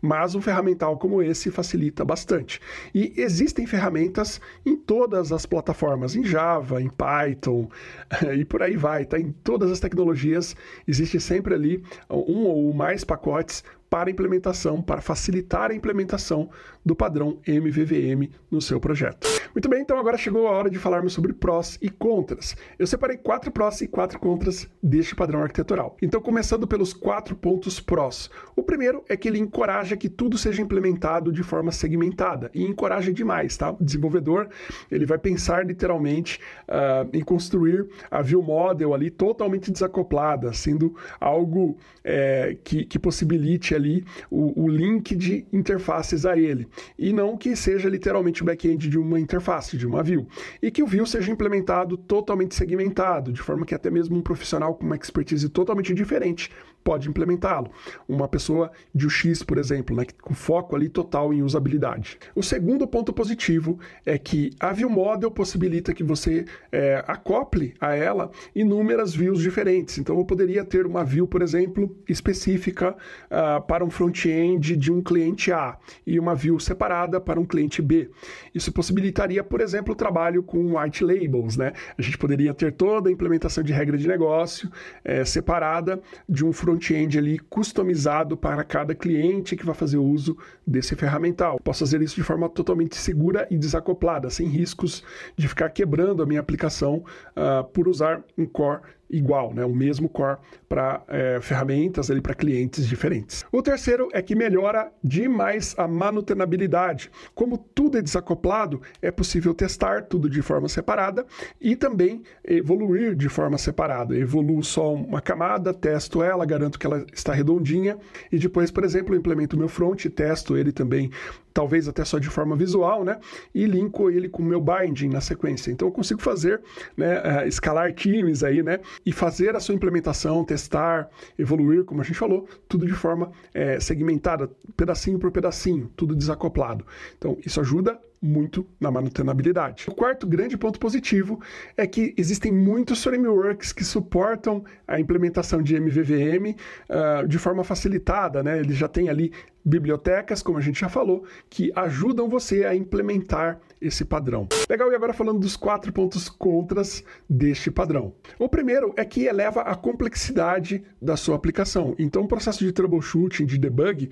Mas 0.00 0.34
um 0.34 0.40
ferramental 0.40 0.96
como 0.96 1.22
esse 1.22 1.50
facilita 1.50 2.06
bastante. 2.06 2.60
E 2.94 3.12
existem 3.18 3.66
ferramentas 3.66 4.40
em 4.64 4.76
todas 4.76 5.30
as 5.30 5.44
plataformas, 5.44 6.16
em 6.16 6.24
Java, 6.24 6.80
em 6.80 6.88
Python 6.88 7.68
e 8.34 8.46
por 8.46 8.62
aí 8.62 8.76
vai, 8.76 9.04
tá? 9.04 9.18
Em 9.18 9.30
todas 9.44 9.70
as 9.70 9.78
tecnologias 9.78 10.56
existe 10.86 11.20
sempre 11.20 11.52
ali 11.52 11.82
um 12.08 12.46
ou 12.46 12.77
mais 12.78 13.04
pacotes 13.04 13.64
para 13.88 14.10
implementação, 14.10 14.82
para 14.82 15.00
facilitar 15.00 15.70
a 15.70 15.74
implementação 15.74 16.50
do 16.84 16.94
padrão 16.94 17.38
MVVM 17.46 18.30
no 18.50 18.60
seu 18.60 18.80
projeto. 18.80 19.26
Muito 19.54 19.68
bem, 19.68 19.82
então 19.82 19.98
agora 19.98 20.16
chegou 20.16 20.46
a 20.46 20.52
hora 20.52 20.70
de 20.70 20.78
falarmos 20.78 21.12
sobre 21.12 21.32
prós 21.32 21.78
e 21.82 21.88
contras. 21.90 22.56
Eu 22.78 22.86
separei 22.86 23.16
quatro 23.16 23.50
prós 23.50 23.80
e 23.80 23.88
quatro 23.88 24.18
contras 24.18 24.68
deste 24.82 25.14
padrão 25.14 25.42
arquitetural. 25.42 25.96
Então, 26.00 26.20
começando 26.20 26.66
pelos 26.66 26.92
quatro 26.92 27.34
pontos 27.34 27.80
prós. 27.80 28.30
O 28.54 28.62
primeiro 28.62 29.02
é 29.08 29.16
que 29.16 29.28
ele 29.28 29.38
encoraja 29.38 29.96
que 29.96 30.08
tudo 30.08 30.38
seja 30.38 30.62
implementado 30.62 31.32
de 31.32 31.42
forma 31.42 31.72
segmentada 31.72 32.50
e 32.54 32.62
encoraja 32.62 33.12
demais, 33.12 33.56
tá? 33.56 33.72
O 33.72 33.84
desenvolvedor 33.84 34.48
ele 34.90 35.06
vai 35.06 35.18
pensar 35.18 35.66
literalmente 35.66 36.40
uh, 36.68 37.08
em 37.12 37.22
construir 37.22 37.86
a 38.10 38.22
view 38.22 38.42
model 38.42 38.94
ali 38.94 39.10
totalmente 39.10 39.70
desacoplada, 39.70 40.52
sendo 40.52 40.94
algo 41.20 41.76
é, 42.04 42.56
que, 42.62 42.84
que 42.84 42.98
possibilite 42.98 43.74
ali 43.78 44.04
o, 44.30 44.64
o 44.64 44.68
link 44.68 45.16
de 45.16 45.46
interfaces 45.52 46.26
a 46.26 46.36
ele 46.36 46.68
e 46.98 47.12
não 47.12 47.36
que 47.36 47.56
seja 47.56 47.88
literalmente 47.88 48.42
o 48.42 48.44
back-end 48.44 48.88
de 48.88 48.98
uma 48.98 49.18
interface, 49.18 49.76
de 49.76 49.86
uma 49.86 50.02
view. 50.02 50.26
E 50.60 50.70
que 50.70 50.82
o 50.82 50.86
view 50.86 51.06
seja 51.06 51.32
implementado 51.32 51.96
totalmente 51.96 52.54
segmentado, 52.54 53.32
de 53.32 53.40
forma 53.40 53.64
que 53.64 53.74
até 53.74 53.90
mesmo 53.90 54.16
um 54.16 54.22
profissional 54.22 54.74
com 54.74 54.84
uma 54.84 54.96
expertise 54.96 55.48
totalmente 55.48 55.94
diferente 55.94 56.50
pode 56.88 57.06
implementá-lo. 57.06 57.70
Uma 58.08 58.26
pessoa 58.26 58.72
de 58.94 59.06
UX, 59.06 59.42
por 59.42 59.58
exemplo, 59.58 59.94
né, 59.94 60.06
com 60.22 60.32
foco 60.32 60.74
ali 60.74 60.88
total 60.88 61.34
em 61.34 61.42
usabilidade. 61.42 62.18
O 62.34 62.42
segundo 62.42 62.88
ponto 62.88 63.12
positivo 63.12 63.78
é 64.06 64.16
que 64.16 64.52
a 64.58 64.72
View 64.72 64.88
Model 64.88 65.30
possibilita 65.30 65.92
que 65.92 66.02
você 66.02 66.46
é, 66.72 67.04
acople 67.06 67.74
a 67.78 67.94
ela 67.94 68.30
inúmeras 68.54 69.14
views 69.14 69.42
diferentes. 69.42 69.98
Então, 69.98 70.16
eu 70.16 70.24
poderia 70.24 70.64
ter 70.64 70.86
uma 70.86 71.04
view, 71.04 71.28
por 71.28 71.42
exemplo, 71.42 71.94
específica 72.08 72.96
uh, 73.26 73.60
para 73.66 73.84
um 73.84 73.90
front-end 73.90 74.74
de 74.74 74.90
um 74.90 75.02
cliente 75.02 75.52
A 75.52 75.76
e 76.06 76.18
uma 76.18 76.34
view 76.34 76.58
separada 76.58 77.20
para 77.20 77.38
um 77.38 77.44
cliente 77.44 77.82
B. 77.82 78.08
Isso 78.54 78.72
possibilitaria, 78.72 79.44
por 79.44 79.60
exemplo, 79.60 79.92
o 79.92 79.96
trabalho 79.96 80.42
com 80.42 80.78
white 80.78 81.04
labels. 81.04 81.54
Né? 81.58 81.74
A 81.98 82.00
gente 82.00 82.16
poderia 82.16 82.54
ter 82.54 82.72
toda 82.72 83.10
a 83.10 83.12
implementação 83.12 83.62
de 83.62 83.74
regra 83.74 83.98
de 83.98 84.08
negócio 84.08 84.70
é, 85.04 85.22
separada 85.22 86.00
de 86.26 86.46
um 86.46 86.52
front 86.52 86.77
front-end 86.78 87.18
ali 87.18 87.38
customizado 87.38 88.36
para 88.36 88.62
cada 88.64 88.94
cliente 88.94 89.56
que 89.56 89.66
vai 89.66 89.74
fazer 89.74 89.98
uso 89.98 90.36
desse 90.66 90.94
ferramental. 90.94 91.58
Posso 91.62 91.80
fazer 91.80 92.00
isso 92.00 92.14
de 92.14 92.22
forma 92.22 92.48
totalmente 92.48 92.96
segura 92.96 93.46
e 93.50 93.58
desacoplada, 93.58 94.30
sem 94.30 94.46
riscos 94.46 95.02
de 95.36 95.48
ficar 95.48 95.70
quebrando 95.70 96.22
a 96.22 96.26
minha 96.26 96.40
aplicação 96.40 97.04
uh, 97.36 97.64
por 97.72 97.88
usar 97.88 98.22
um 98.36 98.46
core 98.46 98.80
igual, 99.10 99.54
né? 99.54 99.64
o 99.64 99.74
mesmo 99.74 100.08
core 100.08 100.38
para 100.68 101.02
é, 101.08 101.38
ferramentas 101.40 102.10
para 102.20 102.34
clientes 102.34 102.86
diferentes. 102.86 103.44
O 103.50 103.62
terceiro 103.62 104.08
é 104.12 104.20
que 104.20 104.34
melhora 104.34 104.90
demais 105.02 105.74
a 105.78 105.86
manutenabilidade. 105.86 107.10
Como 107.34 107.58
tudo 107.58 107.98
é 107.98 108.02
desacoplado, 108.02 108.80
é 109.00 109.10
possível 109.10 109.54
testar 109.54 110.02
tudo 110.04 110.28
de 110.28 110.42
forma 110.42 110.68
separada 110.68 111.26
e 111.60 111.76
também 111.76 112.22
evoluir 112.44 113.14
de 113.14 113.28
forma 113.28 113.56
separada. 113.56 114.16
Evoluo 114.16 114.62
só 114.62 114.92
uma 114.92 115.20
camada, 115.20 115.72
testo 115.72 116.22
ela, 116.22 116.44
garanto 116.44 116.78
que 116.78 116.86
ela 116.86 117.04
está 117.12 117.32
redondinha 117.32 117.96
e 118.30 118.38
depois, 118.38 118.70
por 118.70 118.84
exemplo, 118.84 119.14
implemento 119.14 119.56
o 119.56 119.58
meu 119.58 119.68
front, 119.68 120.06
testo 120.06 120.56
ele 120.56 120.72
também 120.72 121.10
talvez 121.58 121.88
até 121.88 122.04
só 122.04 122.20
de 122.20 122.28
forma 122.28 122.54
visual, 122.54 123.02
né? 123.02 123.18
E 123.52 123.66
linko 123.66 124.08
ele 124.08 124.28
com 124.28 124.44
o 124.44 124.46
meu 124.46 124.60
binding 124.60 125.08
na 125.08 125.20
sequência. 125.20 125.72
Então 125.72 125.88
eu 125.88 125.92
consigo 125.92 126.22
fazer, 126.22 126.60
né, 126.96 127.18
uh, 127.18 127.48
escalar 127.48 127.92
times 127.92 128.44
aí, 128.44 128.62
né? 128.62 128.78
E 129.04 129.10
fazer 129.10 129.56
a 129.56 129.60
sua 129.60 129.74
implementação, 129.74 130.44
testar, 130.44 131.10
evoluir, 131.36 131.82
como 131.82 132.00
a 132.00 132.04
gente 132.04 132.16
falou, 132.16 132.46
tudo 132.68 132.86
de 132.86 132.92
forma 132.92 133.32
é, 133.52 133.80
segmentada, 133.80 134.48
pedacinho 134.76 135.18
por 135.18 135.32
pedacinho, 135.32 135.90
tudo 135.96 136.14
desacoplado. 136.14 136.86
Então 137.18 137.36
isso 137.44 137.60
ajuda 137.60 137.98
muito 138.20 138.66
na 138.80 138.90
manutenabilidade. 138.90 139.86
O 139.88 139.94
quarto 139.94 140.26
grande 140.26 140.56
ponto 140.56 140.78
positivo 140.78 141.40
é 141.76 141.86
que 141.86 142.14
existem 142.16 142.52
muitos 142.52 143.02
frameworks 143.02 143.72
que 143.72 143.84
suportam 143.84 144.64
a 144.86 144.98
implementação 144.98 145.62
de 145.62 145.76
MVVM 145.76 146.50
uh, 146.50 146.54
ah, 146.90 147.24
de 147.26 147.38
forma 147.38 147.62
facilitada, 147.62 148.42
né? 148.42 148.58
Ele 148.58 148.72
já 148.72 148.88
tem 148.88 149.08
ali 149.08 149.32
bibliotecas, 149.64 150.42
como 150.42 150.58
a 150.58 150.60
gente 150.60 150.80
já 150.80 150.88
falou, 150.88 151.24
que 151.50 151.70
ajudam 151.76 152.28
você 152.28 152.64
a 152.64 152.74
implementar 152.74 153.60
esse 153.80 154.04
padrão. 154.04 154.48
Legal, 154.68 154.90
e 154.90 154.94
agora 154.94 155.12
falando 155.12 155.38
dos 155.38 155.56
quatro 155.56 155.92
pontos 155.92 156.28
contras 156.28 157.04
deste 157.28 157.70
padrão. 157.70 158.14
O 158.38 158.48
primeiro 158.48 158.92
é 158.96 159.04
que 159.04 159.24
eleva 159.26 159.60
a 159.62 159.74
complexidade 159.74 160.82
da 161.00 161.16
sua 161.16 161.36
aplicação. 161.36 161.94
Então, 161.98 162.22
o 162.22 162.28
processo 162.28 162.64
de 162.64 162.72
troubleshooting, 162.72 163.44
de 163.44 163.58
debug, 163.58 164.10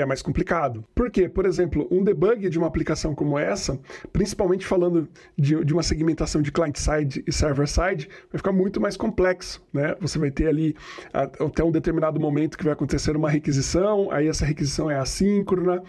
é 0.00 0.06
mais 0.06 0.22
complicado. 0.22 0.84
Por 0.94 1.10
quê? 1.10 1.28
Por 1.28 1.46
exemplo, 1.46 1.86
um 1.90 2.02
debug 2.02 2.48
de 2.48 2.58
uma 2.58 2.66
aplicação 2.66 3.14
como 3.14 3.38
essa, 3.38 3.78
principalmente 4.12 4.66
falando 4.66 5.08
de, 5.36 5.64
de 5.64 5.72
uma 5.72 5.82
segmentação 5.82 6.42
de 6.42 6.52
client-side 6.52 7.24
e 7.26 7.32
server-side, 7.32 8.08
vai 8.30 8.38
ficar 8.38 8.52
muito 8.52 8.80
mais 8.80 8.96
complexo. 8.96 9.64
Né? 9.72 9.94
Você 10.00 10.18
vai 10.18 10.30
ter 10.30 10.48
ali 10.48 10.76
até 11.12 11.64
um 11.64 11.70
determinado 11.70 12.20
momento 12.20 12.56
que 12.58 12.64
vai 12.64 12.72
acontecer 12.72 13.16
uma 13.16 13.30
requisição, 13.30 14.10
aí 14.10 14.28
essa 14.28 14.44
requisição 14.44 14.90
é 14.90 14.98
assíncrona, 14.98 15.82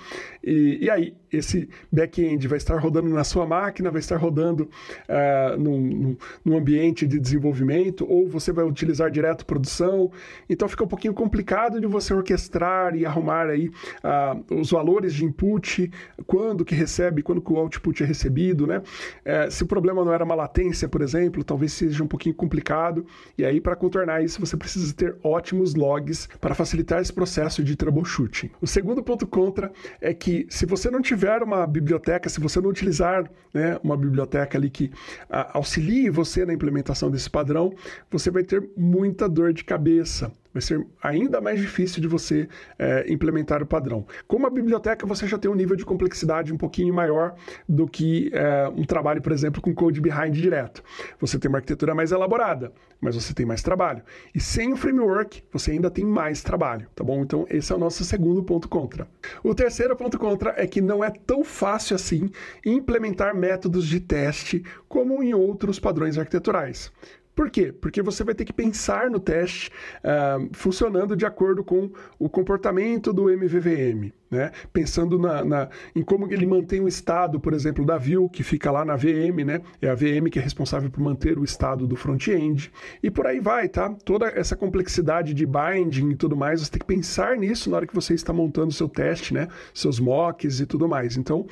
e, 0.48 0.86
e 0.86 0.90
aí 0.90 1.14
esse 1.30 1.68
back-end 1.92 2.48
vai 2.48 2.58
estar 2.58 2.78
rodando 2.78 3.10
na 3.10 3.24
sua 3.24 3.46
máquina, 3.46 3.92
vai 3.92 4.00
estar 4.00 4.16
rodando 4.16 4.70
uh, 5.10 5.58
num, 5.60 6.16
num, 6.44 6.58
ambiente 6.58 7.06
de 7.06 7.20
desenvolvimento, 7.20 8.06
ou 8.10 8.30
você 8.30 8.54
vai 8.54 8.64
utilizar 8.64 9.12
direto 9.12 9.46
produção. 9.46 10.10
Então 10.50 10.70
fica 10.70 10.86
um 10.86 10.88
pouquinho 10.88 11.14
complicado 11.14 11.82
de 11.82 11.88
você 11.88 12.14
orquestrar 12.14 12.96
e 12.96 13.06
arrumar 13.06 13.48
aí 13.48 13.68
uh, 13.68 14.56
os 14.56 14.72
valores 14.72 15.14
de 15.14 15.26
input, 15.26 15.92
quando 16.26 16.64
que 16.64 16.74
recebe, 16.74 17.22
quando 17.22 17.42
que 17.42 17.52
o 17.52 17.58
output 17.58 18.02
é 18.04 18.06
recebido, 18.06 18.66
né? 18.66 18.80
Uh, 18.80 19.52
se 19.52 19.64
o 19.64 19.68
problema 19.68 20.06
não 20.06 20.14
era 20.14 20.24
uma 20.24 20.36
latência, 20.36 20.88
por 20.88 21.02
exemplo, 21.02 21.44
talvez 21.44 21.74
seja 21.74 22.02
um 22.02 22.08
pouquinho 22.08 22.36
complicado. 22.36 23.06
E 23.38 23.44
aí, 23.44 23.60
para 23.60 23.76
contornar 23.76 24.24
isso, 24.24 24.40
você 24.40 24.56
precisa 24.56 24.94
ter 24.94 25.18
ótimos 25.22 25.76
logs 25.76 26.28
para 26.40 26.56
facilitar 26.56 27.02
esse 27.02 27.12
processo 27.12 27.64
de 27.64 27.76
troubleshooting. 27.76 28.50
O 28.62 28.68
segundo 28.68 29.04
ponto 29.04 29.28
contra 29.28 29.72
é 30.00 30.14
que 30.14 30.37
se 30.50 30.66
você 30.66 30.90
não 30.92 31.02
tiver 31.02 31.42
uma 31.42 31.66
biblioteca, 31.66 32.30
se 32.30 32.40
você 32.40 32.60
não 32.60 32.70
utilizar 32.70 33.30
né, 33.54 33.80
uma 33.84 33.98
biblioteca 33.98 34.58
ali 34.58 34.70
que 34.70 34.92
a, 35.30 35.58
auxilie 35.58 36.10
você 36.10 36.46
na 36.46 36.54
implementação 36.54 37.10
desse 37.10 37.30
padrão, 37.30 37.74
você 38.12 38.30
vai 38.30 38.44
ter 38.44 38.70
muita 38.76 39.28
dor 39.28 39.54
de 39.54 39.64
cabeça 39.64 40.32
vai 40.58 40.62
ser 40.62 40.86
ainda 41.02 41.40
mais 41.40 41.60
difícil 41.60 42.02
de 42.02 42.08
você 42.08 42.50
é, 42.80 43.06
implementar 43.12 43.62
o 43.62 43.66
padrão. 43.66 44.06
Com 44.28 44.38
uma 44.38 44.50
biblioteca, 44.50 45.06
você 45.06 45.28
já 45.28 45.38
tem 45.38 45.50
um 45.50 45.56
nível 45.56 45.76
de 45.76 45.86
complexidade 45.86 46.52
um 46.52 46.58
pouquinho 46.58 46.94
maior 46.94 47.36
do 47.70 47.88
que 47.88 48.32
é, 48.34 48.68
um 48.70 48.84
trabalho, 48.84 49.22
por 49.22 49.32
exemplo, 49.32 49.62
com 49.62 49.74
code 49.74 50.02
behind 50.02 50.34
direto. 50.34 50.84
Você 51.20 51.38
tem 51.38 51.48
uma 51.48 51.60
arquitetura 51.60 51.94
mais 51.94 52.12
elaborada, 52.12 52.74
mas 53.00 53.16
você 53.16 53.34
tem 53.34 53.46
mais 53.46 53.62
trabalho. 53.62 54.02
E 54.34 54.40
sem 54.40 54.74
o 54.74 54.76
framework, 54.76 55.44
você 55.52 55.72
ainda 55.72 55.92
tem 55.92 56.04
mais 56.04 56.42
trabalho, 56.42 56.88
tá 56.96 57.04
bom? 57.04 57.22
Então, 57.22 57.46
esse 57.50 57.72
é 57.72 57.76
o 57.76 57.80
nosso 57.80 58.04
segundo 58.04 58.44
ponto 58.44 58.68
contra. 58.68 59.08
O 59.44 59.54
terceiro 59.54 59.96
ponto 59.96 60.18
contra 60.18 60.56
é 60.58 60.66
que 60.66 60.82
não 60.82 61.04
é 61.04 61.12
tão 61.12 61.44
fácil 61.44 61.96
assim 61.96 62.32
implementar 62.66 63.36
métodos 63.36 63.86
de 63.86 64.00
teste 64.00 64.64
como 64.88 65.22
em 65.22 65.34
outros 65.34 65.80
padrões 65.80 66.18
arquiteturais. 66.18 66.92
Por 67.38 67.52
quê? 67.52 67.72
Porque 67.72 68.02
você 68.02 68.24
vai 68.24 68.34
ter 68.34 68.46
que 68.46 68.52
pensar 68.52 69.12
no 69.12 69.20
teste 69.20 69.70
uh, 70.00 70.50
funcionando 70.54 71.16
de 71.16 71.24
acordo 71.24 71.64
com 71.64 71.92
o 72.18 72.28
comportamento 72.28 73.14
do 73.14 73.30
MVVM. 73.30 74.12
Né? 74.30 74.52
Pensando 74.74 75.18
na, 75.18 75.44
na, 75.46 75.70
em 75.96 76.02
como 76.02 76.32
ele 76.32 76.46
mantém 76.46 76.82
o 76.82 76.88
estado, 76.88 77.40
por 77.40 77.54
exemplo, 77.54 77.86
da 77.86 77.98
view, 77.98 78.28
que 78.28 78.44
fica 78.44 78.70
lá 78.70 78.84
na 78.84 78.96
VM, 78.96 79.46
né? 79.46 79.62
É 79.82 79.90
a 79.90 79.96
VM 79.96 80.30
que 80.30 80.38
é 80.38 80.42
responsável 80.42 80.90
por 80.90 81.00
manter 81.00 81.40
o 81.40 81.46
estado 81.46 81.88
do 81.88 81.96
front-end. 81.96 82.72
E 83.02 83.10
por 83.10 83.26
aí 83.26 83.40
vai, 83.40 83.70
tá? 83.70 83.90
Toda 84.04 84.28
essa 84.28 84.56
complexidade 84.56 85.34
de 85.34 85.46
binding 85.46 86.12
e 86.12 86.16
tudo 86.16 86.36
mais, 86.36 86.60
você 86.60 86.72
tem 86.72 86.80
que 86.80 86.86
pensar 86.86 87.38
nisso 87.38 87.70
na 87.70 87.78
hora 87.78 87.88
que 87.88 87.96
você 87.96 88.14
está 88.14 88.34
montando 88.34 88.74
seu 88.74 88.90
teste, 88.90 89.34
né? 89.34 89.48
Seus 89.74 90.00
mocks 90.00 90.60
e 90.60 90.66
tudo 90.66 90.90
mais. 90.90 91.16
Então, 91.16 91.48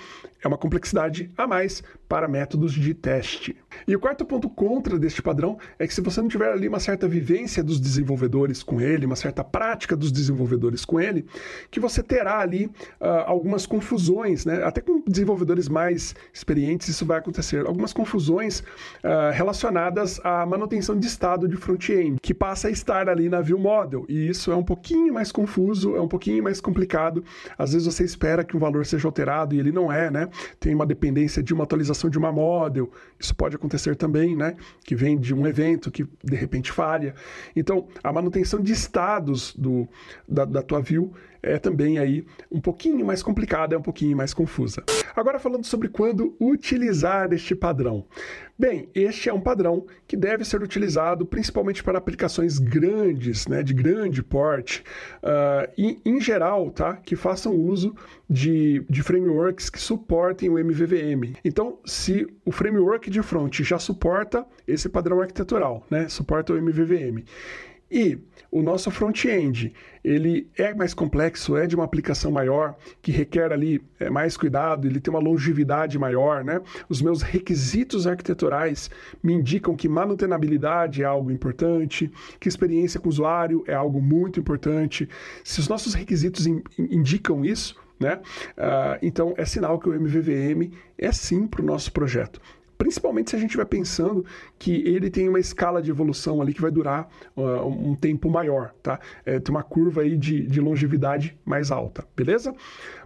é 0.45 0.47
uma 0.47 0.57
complexidade 0.57 1.31
a 1.35 1.47
mais 1.47 1.81
para 2.07 2.27
métodos 2.27 2.73
de 2.73 2.93
teste. 2.93 3.55
E 3.87 3.95
o 3.95 3.99
quarto 3.99 4.23
ponto 4.23 4.47
contra 4.47 4.99
deste 4.99 5.21
padrão 5.21 5.57
é 5.79 5.87
que 5.87 5.93
se 5.93 6.01
você 6.01 6.21
não 6.21 6.27
tiver 6.27 6.51
ali 6.51 6.67
uma 6.67 6.79
certa 6.79 7.07
vivência 7.07 7.63
dos 7.63 7.79
desenvolvedores 7.79 8.61
com 8.61 8.79
ele, 8.79 9.07
uma 9.07 9.15
certa 9.15 9.43
prática 9.43 9.95
dos 9.95 10.11
desenvolvedores 10.11 10.85
com 10.85 10.99
ele, 10.99 11.25
que 11.71 11.79
você 11.79 12.03
terá 12.03 12.39
ali 12.39 12.64
uh, 12.65 13.23
algumas 13.25 13.65
confusões, 13.65 14.45
né? 14.45 14.63
até 14.63 14.81
com 14.81 15.01
desenvolvedores 15.07 15.69
mais 15.69 16.15
experientes 16.33 16.87
isso 16.87 17.05
vai 17.05 17.19
acontecer, 17.19 17.65
algumas 17.65 17.93
confusões 17.93 18.59
uh, 18.59 19.31
relacionadas 19.33 20.19
à 20.23 20.45
manutenção 20.45 20.97
de 20.97 21.07
estado 21.07 21.47
de 21.47 21.55
front-end, 21.55 22.17
que 22.21 22.33
passa 22.33 22.67
a 22.67 22.71
estar 22.71 23.09
ali 23.09 23.29
na 23.29 23.41
view 23.41 23.57
model, 23.57 24.05
e 24.07 24.29
isso 24.29 24.51
é 24.51 24.55
um 24.55 24.63
pouquinho 24.63 25.13
mais 25.13 25.31
confuso, 25.31 25.95
é 25.95 26.01
um 26.01 26.07
pouquinho 26.07 26.43
mais 26.43 26.61
complicado, 26.61 27.23
às 27.57 27.73
vezes 27.73 27.85
você 27.85 28.03
espera 28.03 28.43
que 28.43 28.55
um 28.55 28.59
valor 28.59 28.85
seja 28.85 29.07
alterado 29.07 29.55
e 29.55 29.59
ele 29.59 29.71
não 29.71 29.91
é, 29.91 30.09
né? 30.09 30.29
Tem 30.59 30.73
uma 30.73 30.85
dependência 30.85 31.41
de 31.41 31.53
uma 31.53 31.63
atualização 31.63 32.09
de 32.09 32.17
uma 32.17 32.31
model, 32.31 32.91
isso 33.19 33.35
pode 33.35 33.55
acontecer 33.55 33.95
também, 33.95 34.35
né? 34.35 34.55
Que 34.83 34.95
vem 34.95 35.17
de 35.17 35.33
um 35.33 35.45
evento 35.45 35.91
que 35.91 36.05
de 36.23 36.35
repente 36.35 36.71
falha. 36.71 37.15
Então, 37.55 37.87
a 38.03 38.11
manutenção 38.11 38.61
de 38.61 38.71
estados 38.71 39.53
do, 39.55 39.87
da, 40.27 40.45
da 40.45 40.61
tua 40.61 40.81
view 40.81 41.13
é 41.45 41.59
também 41.59 41.99
aí 41.99 42.25
um 42.51 42.59
pouquinho 42.59 43.05
mais 43.05 43.21
complicada, 43.21 43.75
é 43.75 43.77
um 43.77 43.81
pouquinho 43.81 44.17
mais 44.17 44.33
confusa. 44.33 44.83
Agora 45.15 45.39
falando 45.39 45.63
sobre 45.63 45.87
quando 45.87 46.35
utilizar 46.39 47.31
este 47.31 47.55
padrão. 47.55 48.05
Bem, 48.57 48.89
este 48.95 49.29
é 49.29 49.33
um 49.33 49.41
padrão 49.41 49.85
que 50.07 50.15
deve 50.15 50.45
ser 50.45 50.63
utilizado 50.63 51.25
principalmente 51.25 51.83
para 51.83 51.97
aplicações 51.97 52.57
grandes, 52.57 53.47
né, 53.47 53.61
de 53.61 53.73
grande 53.73 54.23
porte, 54.23 54.81
uh, 55.21 55.69
e 55.77 55.99
em 56.05 56.21
geral, 56.21 56.71
tá, 56.71 56.95
que 56.95 57.17
façam 57.17 57.53
uso 57.53 57.93
de, 58.29 58.85
de 58.89 59.03
frameworks 59.03 59.69
que 59.69 59.79
suportem 59.79 60.49
o 60.49 60.57
MVVM. 60.57 61.35
Então, 61.43 61.79
se 61.85 62.25
o 62.45 62.51
framework 62.51 63.09
de 63.09 63.21
front 63.21 63.61
já 63.61 63.77
suporta 63.77 64.45
esse 64.65 64.87
padrão 64.87 65.19
arquitetural, 65.19 65.85
né, 65.89 66.07
suporta 66.07 66.53
o 66.53 66.57
MVVM, 66.57 67.25
e 67.89 68.17
o 68.51 68.61
nosso 68.63 68.89
front-end, 68.89 69.73
ele 70.03 70.49
é 70.57 70.73
mais 70.73 70.93
complexo, 70.93 71.55
é 71.55 71.67
de 71.67 71.75
uma 71.75 71.83
aplicação 71.83 72.31
maior, 72.31 72.75
que 73.01 73.11
requer 73.11 73.51
ali 73.51 73.81
é, 73.99 74.09
mais 74.09 74.35
cuidado, 74.35 74.87
ele 74.87 74.99
tem 74.99 75.13
uma 75.13 75.19
longevidade 75.19 75.97
maior, 75.99 76.43
né? 76.43 76.61
Os 76.89 77.01
meus 77.01 77.21
requisitos 77.21 78.07
arquiteturais 78.07 78.89
me 79.21 79.33
indicam 79.33 79.75
que 79.75 79.87
manutenabilidade 79.87 81.03
é 81.03 81.05
algo 81.05 81.31
importante, 81.31 82.11
que 82.39 82.49
experiência 82.49 82.99
com 82.99 83.07
o 83.07 83.11
usuário 83.11 83.63
é 83.67 83.73
algo 83.73 84.01
muito 84.01 84.39
importante. 84.39 85.07
Se 85.43 85.59
os 85.59 85.67
nossos 85.67 85.93
requisitos 85.93 86.47
in, 86.47 86.63
indicam 86.77 87.45
isso, 87.45 87.75
né? 87.99 88.19
Uh, 88.57 88.99
então 89.01 89.33
é 89.37 89.45
sinal 89.45 89.79
que 89.79 89.87
o 89.87 89.93
MVVM 89.93 90.71
é 90.97 91.11
sim 91.11 91.47
para 91.47 91.61
o 91.61 91.65
nosso 91.65 91.91
projeto 91.91 92.41
principalmente 92.77 93.29
se 93.29 93.35
a 93.35 93.39
gente 93.39 93.49
estiver 93.49 93.65
pensando 93.65 94.25
que 94.57 94.71
ele 94.87 95.09
tem 95.09 95.27
uma 95.29 95.39
escala 95.39 95.81
de 95.81 95.89
evolução 95.89 96.41
ali 96.41 96.53
que 96.53 96.61
vai 96.61 96.71
durar 96.71 97.09
uh, 97.35 97.67
um 97.67 97.95
tempo 97.95 98.29
maior, 98.29 98.73
tá? 98.81 98.99
É, 99.25 99.39
tem 99.39 99.53
uma 99.53 99.63
curva 99.63 100.01
aí 100.01 100.17
de, 100.17 100.45
de 100.45 100.59
longevidade 100.59 101.37
mais 101.45 101.71
alta, 101.71 102.05
beleza? 102.15 102.53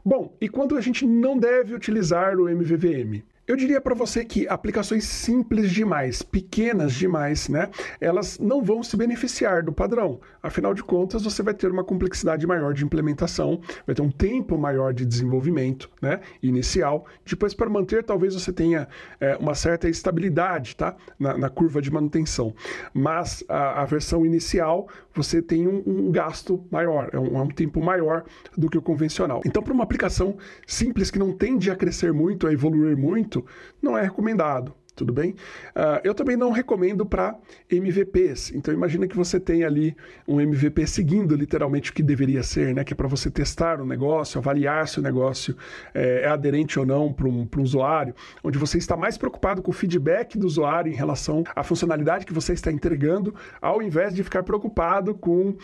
Bom, 0.03 0.36
e 0.39 0.47
quando 0.47 0.75
a 0.75 0.82
gente 0.82 1.05
não 1.05 1.38
deve 1.38 1.73
utilizar 1.73 2.38
o 2.38 2.49
MVVM? 2.49 3.23
Eu 3.50 3.56
diria 3.56 3.82
para 3.82 3.96
você 3.96 4.24
que 4.24 4.48
aplicações 4.48 5.06
simples 5.06 5.72
demais, 5.72 6.22
pequenas 6.22 6.94
demais, 6.94 7.50
né, 7.50 7.68
elas 8.00 8.38
não 8.38 8.62
vão 8.62 8.84
se 8.84 8.96
beneficiar 8.96 9.64
do 9.64 9.74
padrão. 9.74 10.20
Afinal 10.44 10.72
de 10.72 10.84
contas, 10.84 11.24
você 11.24 11.42
vai 11.42 11.56
ter 11.56 11.72
uma 11.72 11.84
complexidade 11.84 12.46
maior 12.46 12.76
de 12.76 12.86
implementação, 12.86 13.60
vai 13.88 13.96
ter 13.96 14.04
um 14.04 14.12
tempo 14.12 14.56
maior 14.56 14.94
de 14.94 15.04
desenvolvimento, 15.04 15.90
né, 16.00 16.20
inicial. 16.44 17.08
Depois, 17.26 17.56
para 17.56 17.68
manter, 17.72 18.04
talvez 18.04 18.36
você 18.36 18.54
tenha 18.54 18.88
é, 19.20 19.36
uma 19.38 19.56
certa 19.56 19.90
estabilidade, 19.90 20.76
tá, 20.76 20.96
na, 21.18 21.36
na, 21.36 21.50
curva 21.50 21.82
de 21.82 21.90
manutenção. 21.90 22.54
Mas 22.94 23.44
a, 23.50 23.82
a 23.82 23.86
versão 23.86 24.24
inicial, 24.28 24.88
você 25.12 25.42
tem 25.42 25.68
um, 25.68 25.82
um 25.88 26.12
gasto 26.12 26.64
maior, 26.70 27.10
é 27.12 27.18
um, 27.18 27.36
é 27.36 27.42
um 27.42 27.50
tempo 27.50 27.82
maior 27.82 28.26
do 28.56 28.70
que 28.70 28.78
o 28.78 28.82
convencional. 28.84 29.42
Então, 29.44 29.64
para 29.64 29.74
uma 29.74 29.84
aplicação 29.84 30.38
simples 30.68 31.10
que 31.10 31.18
não 31.18 31.34
tende 31.34 31.72
a 31.72 31.76
crescer 31.76 32.14
muito, 32.14 32.46
a 32.46 32.54
evoluir 32.54 32.96
muito 32.96 33.38
não 33.82 33.97
é 33.97 34.02
recomendado 34.02 34.73
tudo 35.00 35.14
bem? 35.14 35.32
Uh, 35.32 36.02
eu 36.04 36.14
também 36.14 36.36
não 36.36 36.52
recomendo 36.52 37.06
para 37.06 37.38
MVPs. 37.72 38.52
Então 38.54 38.74
imagina 38.74 39.08
que 39.08 39.16
você 39.16 39.40
tem 39.40 39.64
ali 39.64 39.96
um 40.28 40.42
MVP 40.42 40.86
seguindo 40.88 41.36
literalmente 41.36 41.92
o 41.92 41.94
que 41.94 42.04
deveria 42.04 42.44
ser, 42.44 42.76
né? 42.76 42.84
Que 42.84 42.92
é 42.92 42.96
para 42.96 43.08
você 43.08 43.32
testar 43.32 43.80
o 43.80 43.86
negócio, 43.86 44.38
avaliar 44.38 44.90
se 44.90 45.00
o 45.00 45.02
negócio 45.02 45.56
é, 45.94 46.24
é 46.24 46.28
aderente 46.28 46.78
ou 46.78 46.86
não 46.86 47.14
para 47.14 47.28
um, 47.28 47.48
um 47.58 47.62
usuário, 47.62 48.14
onde 48.44 48.58
você 48.58 48.78
está 48.78 48.98
mais 48.98 49.18
preocupado 49.18 49.62
com 49.62 49.72
o 49.72 49.74
feedback 49.74 50.38
do 50.38 50.46
usuário 50.46 50.92
em 50.92 50.96
relação 50.96 51.46
à 51.56 51.64
funcionalidade 51.64 52.26
que 52.26 52.34
você 52.34 52.52
está 52.52 52.70
entregando, 52.70 53.34
ao 53.62 53.82
invés 53.82 54.14
de 54.14 54.22
ficar 54.22 54.44
preocupado 54.44 55.16
com 55.16 55.52
uh, 55.52 55.56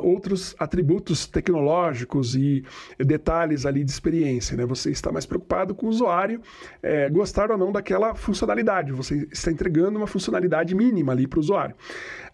outros 0.00 0.54
atributos 0.60 1.26
tecnológicos 1.26 2.36
e 2.36 2.62
detalhes 2.98 3.66
ali 3.66 3.82
de 3.82 3.90
experiência, 3.90 4.56
né? 4.56 4.64
Você 4.64 4.92
está 4.92 5.10
mais 5.10 5.26
preocupado 5.26 5.74
com 5.74 5.86
o 5.86 5.88
usuário 5.88 6.40
é, 6.80 7.10
gostar 7.10 7.50
ou 7.50 7.58
não 7.58 7.72
daquela 7.72 8.14
funcionalidade 8.14 8.59
funcionalidade, 8.60 8.92
você 8.92 9.26
está 9.32 9.50
entregando 9.50 9.98
uma 9.98 10.06
funcionalidade 10.06 10.74
mínima 10.74 11.12
ali 11.12 11.26
para 11.26 11.38
o 11.38 11.40
usuário. 11.40 11.74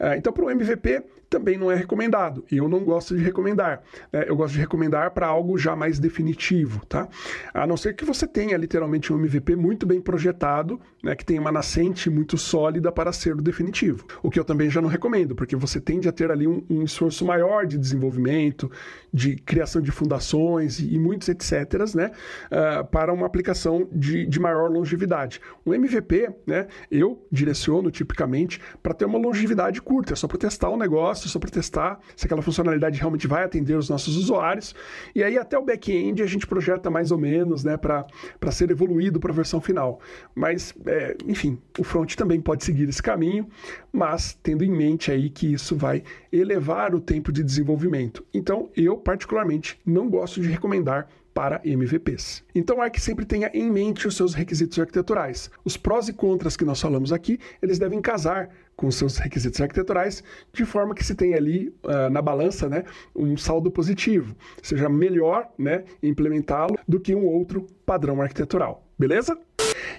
Uh, 0.01 0.15
então, 0.17 0.33
para 0.33 0.45
o 0.45 0.51
MVP, 0.51 1.03
também 1.29 1.59
não 1.59 1.71
é 1.71 1.75
recomendado. 1.75 2.45
E 2.51 2.57
eu 2.57 2.69
não 2.69 2.85
gosto 2.85 3.17
de 3.17 3.23
recomendar. 3.23 3.83
Né? 4.13 4.25
Eu 4.27 4.37
gosto 4.37 4.55
de 4.55 4.61
recomendar 4.61 5.11
para 5.11 5.27
algo 5.27 5.59
já 5.59 5.75
mais 5.75 5.99
definitivo, 5.99 6.85
tá? 6.87 7.09
A 7.53 7.67
não 7.67 7.77
ser 7.77 7.95
que 7.95 8.05
você 8.05 8.27
tenha 8.27 8.57
literalmente 8.57 9.13
um 9.13 9.19
MVP 9.19 9.57
muito 9.57 9.87
bem 9.87 10.01
projetado, 10.01 10.81
né? 11.03 11.15
que 11.15 11.25
tenha 11.25 11.41
uma 11.41 11.53
nascente 11.53 12.09
muito 12.09 12.39
sólida 12.39 12.93
para 12.93 13.13
ser 13.13 13.35
o 13.35 13.43
definitivo. 13.43 14.07
O 14.23 14.31
que 14.31 14.39
eu 14.39 14.45
também 14.45 14.71
já 14.71 14.81
não 14.81 14.89
recomendo, 14.89 15.35
porque 15.35 15.57
você 15.57 15.81
tende 15.81 16.09
a 16.09 16.13
ter 16.13 16.31
ali 16.31 16.47
um, 16.47 16.65
um 16.69 16.83
esforço 16.83 17.25
maior 17.25 17.67
de 17.67 17.77
desenvolvimento, 17.77 18.71
de 19.13 19.37
criação 19.37 19.81
de 19.81 19.91
fundações 19.91 20.79
e, 20.79 20.99
muitos 20.99 21.29
etc, 21.29 21.95
né? 21.95 22.11
Uh, 22.47 22.85
para 22.87 23.13
uma 23.13 23.27
aplicação 23.27 23.89
de, 23.91 24.27
de 24.27 24.39
maior 24.39 24.71
longevidade. 24.71 25.41
Um 25.65 25.73
MVP, 25.73 26.31
né? 26.47 26.67
Eu 26.91 27.27
direciono 27.33 27.91
tipicamente 27.91 28.61
para 28.83 28.93
ter 28.93 29.07
uma 29.07 29.19
longevidade 29.19 29.81
curta, 29.81 30.13
é 30.13 30.17
só 30.17 30.29
para 30.29 30.39
testar 30.39 30.69
o 30.69 30.77
negócio, 30.77 31.16
só 31.17 31.39
para 31.39 31.51
testar 31.51 31.99
se 32.15 32.27
aquela 32.27 32.43
funcionalidade 32.43 32.99
realmente 32.99 33.27
vai 33.27 33.45
atender 33.45 33.75
os 33.75 33.89
nossos 33.89 34.17
usuários. 34.17 34.75
E 35.15 35.23
aí 35.23 35.39
até 35.39 35.59
o 35.59 35.65
back-end 35.65 36.23
a 36.23 36.27
gente 36.27 36.47
projeta 36.47 36.91
mais 36.91 37.11
ou 37.11 37.19
menos, 37.19 37.65
né, 37.65 37.77
para 37.77 38.07
ser 38.51 38.71
evoluído 38.71 39.19
para 39.19 39.33
a 39.33 39.35
versão 39.35 39.61
final. 39.61 40.01
Mas, 40.35 40.75
é, 40.87 41.17
enfim, 41.27 41.59
o 41.79 41.85
front 41.85 42.15
também 42.15 42.41
pode 42.41 42.65
seguir 42.65 42.89
esse 42.89 43.03
caminho, 43.03 43.49
mas 43.93 44.39
tendo 44.43 44.65
em 44.65 44.71
mente 44.71 45.11
aí 45.11 45.31
que 45.31 45.53
isso 45.53 45.77
vai 45.77 46.03
elevar 46.33 46.95
o 46.95 47.01
tempo 47.01 47.33
de 47.33 47.43
desenvolvimento. 47.43 48.25
Então, 48.33 48.71
eu 48.77 48.97
particularmente 48.97 49.79
não 49.85 50.09
gosto 50.09 50.41
de 50.41 50.49
recomendar 50.49 51.09
para 51.37 51.61
MVPs. 51.63 52.43
Então 52.55 52.83
é 52.83 52.89
que 52.89 52.99
sempre 52.99 53.27
tenha 53.27 53.51
em 53.53 53.71
mente 53.71 54.09
os 54.09 54.17
seus 54.17 54.33
requisitos 54.33 54.79
arquiteturais. 54.79 55.51
Os 55.63 55.77
prós 55.77 56.09
e 56.09 56.15
contras 56.15 56.57
que 56.57 56.65
nós 56.65 56.81
falamos 56.81 57.13
aqui, 57.13 57.39
eles 57.61 57.79
devem 57.79 58.01
casar 58.01 58.49
com 58.77 58.91
seus 58.91 59.17
requisitos 59.17 59.61
arquiteturais, 59.61 60.23
de 60.53 60.65
forma 60.65 60.95
que 60.95 61.05
se 61.05 61.15
tenha 61.15 61.37
ali 61.37 61.75
uh, 61.83 62.11
na 62.11 62.21
balança 62.21 62.69
né, 62.69 62.85
um 63.15 63.37
saldo 63.37 63.71
positivo, 63.71 64.37
seja 64.63 64.89
melhor 64.89 65.49
né, 65.59 65.85
implementá-lo 66.03 66.79
do 66.87 67.01
que 67.01 67.15
um 67.15 67.25
outro 67.25 67.67
padrão 67.87 68.21
arquitetural. 68.21 68.87
Beleza? 68.99 69.39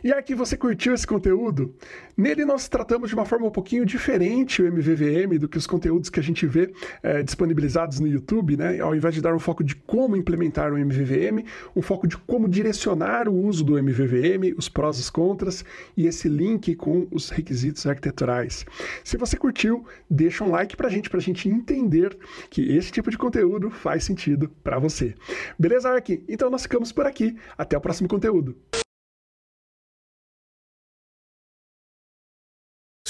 E 0.04 0.12
aqui 0.12 0.36
você 0.36 0.58
curtiu 0.58 0.94
esse 0.94 1.06
conteúdo? 1.06 1.74
Nele 2.16 2.46
nós 2.46 2.68
tratamos 2.68 3.10
de 3.10 3.16
uma 3.16 3.26
forma 3.26 3.48
um 3.48 3.52
pouquinho 3.52 3.86
diferente 3.86 4.62
o 4.62 4.66
MVVM 4.66 5.38
do 5.40 5.48
que 5.48 5.58
os 5.58 5.68
conteúdos 5.68 6.10
que 6.10 6.20
a 6.20 6.24
gente 6.24 6.46
vê 6.46 6.72
é, 7.04 7.22
disponibilizados 7.22 8.00
no 8.00 8.08
YouTube, 8.08 8.58
né? 8.58 8.80
Ao 8.80 8.96
invés 8.96 9.14
de 9.14 9.22
dar 9.22 9.36
um 9.36 9.40
foco 9.40 9.64
de 9.64 9.76
como 9.76 10.16
implementar 10.16 10.74
o 10.74 10.78
MVVM, 10.78 11.46
um 11.76 11.82
foco 11.82 12.08
de 12.08 12.18
como 12.18 12.48
direcionar 12.48 13.30
o 13.30 13.36
uso 13.36 13.64
do 13.64 13.78
MVVM, 13.78 14.56
os 14.58 14.68
prós 14.68 14.98
e 14.98 15.02
os 15.02 15.10
contras 15.10 15.64
e 15.96 16.08
esse 16.08 16.28
link 16.28 16.76
com 16.76 17.08
os 17.12 17.30
requisitos 17.30 17.86
arquiteturais. 17.86 18.66
Se 19.04 19.18
você 19.18 19.38
curtiu, 19.38 19.86
deixa 20.10 20.44
um 20.44 20.52
like 20.52 20.76
pra 20.76 20.90
gente, 20.90 21.10
pra 21.10 21.20
gente 21.20 21.48
entender 21.48 22.18
que 22.50 22.76
esse 22.76 22.92
tipo 22.92 23.12
de 23.12 23.18
conteúdo 23.18 23.70
faz 23.70 24.04
sentido 24.04 24.50
para 24.64 24.80
você. 24.80 25.14
Beleza, 25.58 25.90
Ark? 25.90 26.24
Então 26.28 26.50
nós 26.50 26.64
ficamos 26.64 26.92
por 26.92 27.06
aqui. 27.06 27.36
Até 27.58 27.78
o 27.78 27.82
próximo 27.82 28.08
conteúdo. 28.08 28.56